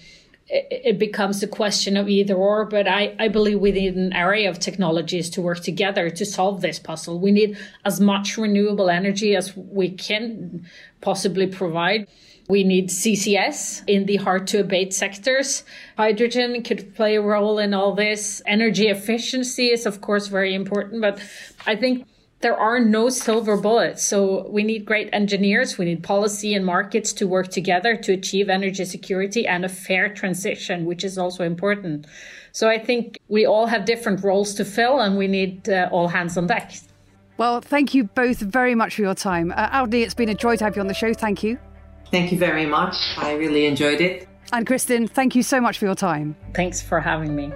it 0.53 0.99
becomes 0.99 1.43
a 1.43 1.47
question 1.47 1.97
of 1.97 2.09
either 2.09 2.35
or, 2.35 2.65
but 2.65 2.89
I, 2.89 3.15
I 3.21 3.29
believe 3.29 3.61
we 3.61 3.71
need 3.71 3.95
an 3.95 4.13
array 4.17 4.47
of 4.47 4.59
technologies 4.59 5.31
to 5.31 5.41
work 5.41 5.61
together 5.61 6.11
to 6.11 6.27
solve 6.27 6.61
this 6.61 6.81
puzzle. 6.81 7.21
We 7.21 7.31
need 7.31 7.57
as 7.85 8.01
much 8.01 8.37
renewable 8.37 8.91
energy 8.91 9.37
as 9.37 9.57
we 9.57 9.91
can 9.91 10.67
possibly 11.03 11.47
provide. 11.47 12.09
We 12.49 12.65
need 12.65 12.89
CCS 12.89 13.85
in 13.87 14.07
the 14.07 14.17
hard 14.17 14.49
to 14.49 14.59
abate 14.59 14.93
sectors. 14.93 15.63
Hydrogen 15.97 16.65
could 16.65 16.97
play 16.97 17.15
a 17.15 17.23
role 17.23 17.61
in 17.61 17.73
all 17.73 17.95
this. 17.95 18.43
Energy 18.45 18.89
efficiency 18.89 19.67
is, 19.69 19.87
of 19.87 20.01
course, 20.01 20.27
very 20.27 20.53
important, 20.53 21.01
but 21.01 21.23
I 21.65 21.77
think 21.77 22.09
there 22.41 22.57
are 22.57 22.81
no 22.81 23.11
silver 23.11 23.57
bullets. 23.57 24.03
So 24.03 24.49
we 24.49 24.63
need 24.63 24.85
great 24.85 25.11
engineers. 25.13 25.77
We 25.77 25.85
need 25.85 26.03
policy 26.03 26.55
and 26.55 26.65
markets 26.65 27.13
to 27.15 27.27
work 27.27 27.49
together 27.49 27.97
to 27.97 28.13
achieve 28.13 28.49
energy 28.49 28.85
security 28.85 29.47
and 29.47 29.65
a 29.65 29.69
fair 29.69 30.13
transition, 30.13 30.87
which 30.87 31.05
is 31.05 31.19
also 31.19 31.45
important. 31.45 32.07
So 32.53 32.69
I 32.69 32.79
think 32.79 33.19
we 33.29 33.47
all 33.47 33.67
have 33.67 33.85
different 33.85 34.25
roles 34.25 34.55
to 34.55 34.65
fill 34.65 35.01
and 35.01 35.17
we 35.19 35.29
need 35.29 35.69
uh, 35.69 35.89
all 35.93 36.09
hands 36.09 36.37
on 36.37 36.47
deck. 36.47 36.73
Well, 37.37 37.61
thank 37.61 37.95
you 37.95 38.05
both 38.05 38.39
very 38.39 38.75
much 38.75 38.97
for 38.97 39.03
your 39.03 39.15
time. 39.15 39.53
Uh, 39.55 39.71
Audny, 39.71 40.03
it's 40.03 40.15
been 40.15 40.29
a 40.29 40.35
joy 40.35 40.57
to 40.57 40.65
have 40.65 40.77
you 40.77 40.83
on 40.83 40.89
the 40.89 40.95
show. 40.95 41.13
Thank 41.15 41.43
you. 41.43 41.59
Thank 42.11 42.33
you 42.33 42.39
very 42.39 42.67
much. 42.67 42.97
I 43.19 43.35
really 43.35 43.67
enjoyed 43.67 44.01
it. 44.01 44.29
And 44.53 44.67
Kristin, 44.67 45.09
thank 45.09 45.35
you 45.35 45.43
so 45.43 45.61
much 45.61 45.79
for 45.79 45.85
your 45.85 45.95
time. 45.95 46.37
Thanks 46.55 46.83
for 46.83 47.01
having 47.01 47.37
me. 47.37 47.53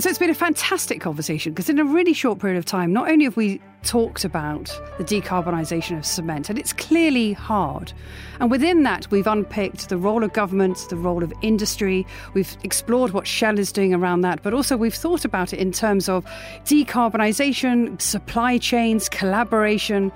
So 0.00 0.08
it's 0.08 0.18
been 0.18 0.30
a 0.30 0.34
fantastic 0.34 0.98
conversation 0.98 1.52
because 1.52 1.68
in 1.68 1.78
a 1.78 1.84
really 1.84 2.14
short 2.14 2.38
period 2.38 2.56
of 2.56 2.64
time, 2.64 2.90
not 2.90 3.10
only 3.10 3.26
have 3.26 3.36
we 3.36 3.60
talked 3.82 4.24
about 4.24 4.64
the 4.96 5.04
decarbonisation 5.04 5.98
of 5.98 6.06
cement, 6.06 6.48
and 6.48 6.58
it's 6.58 6.72
clearly 6.72 7.34
hard. 7.34 7.92
And 8.40 8.50
within 8.50 8.82
that, 8.84 9.10
we've 9.10 9.26
unpicked 9.26 9.90
the 9.90 9.98
role 9.98 10.24
of 10.24 10.32
government, 10.32 10.86
the 10.88 10.96
role 10.96 11.22
of 11.22 11.34
industry, 11.42 12.06
we've 12.32 12.56
explored 12.62 13.12
what 13.12 13.26
Shell 13.26 13.58
is 13.58 13.72
doing 13.72 13.92
around 13.92 14.22
that, 14.22 14.42
but 14.42 14.54
also 14.54 14.74
we've 14.74 14.94
thought 14.94 15.26
about 15.26 15.52
it 15.52 15.58
in 15.58 15.70
terms 15.70 16.08
of 16.08 16.24
decarbonisation, 16.64 18.00
supply 18.00 18.56
chains, 18.56 19.06
collaboration, 19.06 20.10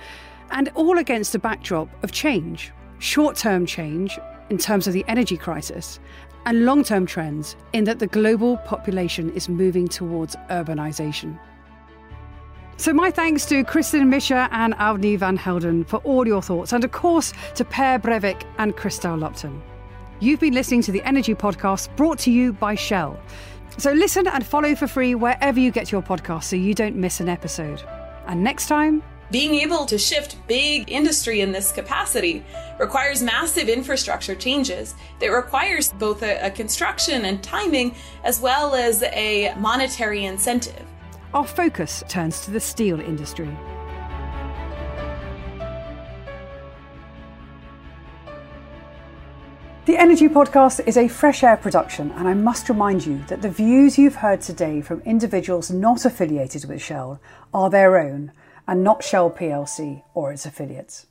and 0.51 0.71
all 0.77 0.97
against 0.97 1.33
the 1.33 1.39
backdrop 1.39 1.91
of 2.03 2.11
change 2.11 2.73
short 3.01 3.37
term 3.37 3.67
change 3.67 4.19
in 4.51 4.59
terms 4.59 4.87
of 4.87 4.93
the 4.93 5.05
energy 5.09 5.37
crisis, 5.37 5.99
and 6.47 6.65
long 6.65 6.85
term 6.85 7.07
trends 7.07 7.57
in 7.73 7.85
that 7.85 7.99
the 7.99 8.07
global 8.07 8.57
population 8.59 9.31
is 9.33 9.49
moving 9.49 9.89
towards 9.89 10.37
urbanisation. 10.51 11.39
So, 12.77 12.93
my 12.93 13.11
thanks 13.11 13.47
to 13.47 13.63
Kristin 13.65 14.09
Myskja 14.09 14.49
and 14.51 14.75
Audny 14.75 15.17
van 15.17 15.37
Helden 15.37 15.85
for 15.85 15.99
all 15.99 16.27
your 16.27 16.43
thoughts, 16.43 16.73
and 16.73 16.83
of 16.83 16.91
course 16.91 17.33
to 17.55 17.65
Per 17.65 17.99
Brevik 17.99 18.43
and 18.59 18.77
Christel 18.77 19.17
Lupton. 19.17 19.63
You've 20.21 20.41
been 20.41 20.55
listening 20.55 20.83
to 20.83 20.93
the 20.93 21.03
Energy 21.03 21.35
Podcast 21.35 21.95
brought 21.97 22.19
to 22.21 22.33
you 22.33 22.53
by 22.53 22.75
Shell. 22.75 23.19
So, 23.79 23.93
listen 23.93 24.27
and 24.27 24.45
follow 24.45 24.75
for 24.75 24.87
free 24.87 25.15
wherever 25.15 25.59
you 25.61 25.71
get 25.71 25.93
your 25.93 26.03
podcast 26.03 26.45
so 26.45 26.57
you 26.57 26.75
don't 26.75 26.97
miss 26.97 27.21
an 27.21 27.29
episode. 27.29 27.83
And 28.27 28.43
next 28.43 28.67
time, 28.67 29.03
being 29.35 29.57
able 29.57 29.85
to 29.85 29.99
shift 29.99 30.37
big 30.47 30.89
industry 30.93 31.41
in 31.41 31.51
this 31.51 31.73
capacity 31.73 32.41
requires 32.79 33.21
massive 33.21 33.69
infrastructure 33.69 34.37
changes 34.37 34.95
that 35.19 35.27
requires 35.27 35.93
both 35.95 36.23
a, 36.23 36.39
a, 36.47 36.51
construction 36.53 37.25
and 37.25 37.43
timing 37.43 37.93
as 38.23 38.41
well 38.41 38.77
as 38.77 39.03
a 39.03 39.53
monetary 39.59 40.25
incentive. 40.27 40.87
Our 41.35 41.45
focus 41.45 42.05
turns 42.09 42.43
to 42.43 42.53
the 42.53 42.61
steel 42.61 43.01
industry. 43.01 43.51
The 49.87 49.97
Energy 49.97 50.29
Podcast 50.29 50.87
is 50.87 50.97
a 50.97 51.09
fresh 51.09 51.43
air 51.43 51.57
production, 51.57 52.13
and 52.13 52.29
I 52.29 52.35
must 52.35 52.69
remind 52.69 53.05
you 53.05 53.19
that 53.27 53.43
the 53.43 53.51
views 53.51 53.99
you've 53.99 54.15
heard 54.15 54.43
today 54.43 54.81
from 54.81 55.01
individuals 55.01 55.73
not 55.73 56.05
affiliated 56.05 56.67
with 56.67 56.81
Shell 56.81 57.21
are 57.53 57.69
their 57.69 57.99
own 57.99 58.31
and 58.67 58.83
not 58.83 59.03
Shell 59.03 59.31
plc 59.31 60.03
or 60.15 60.33
its 60.33 60.47
affiliates. 60.47 61.07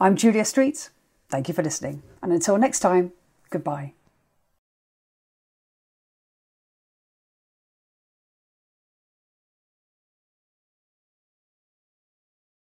I'm 0.00 0.16
Julia 0.16 0.44
Streets. 0.44 0.90
Thank 1.28 1.48
you 1.48 1.54
for 1.54 1.62
listening, 1.62 2.02
and 2.22 2.32
until 2.32 2.58
next 2.58 2.80
time, 2.80 3.12
goodbye. 3.50 3.94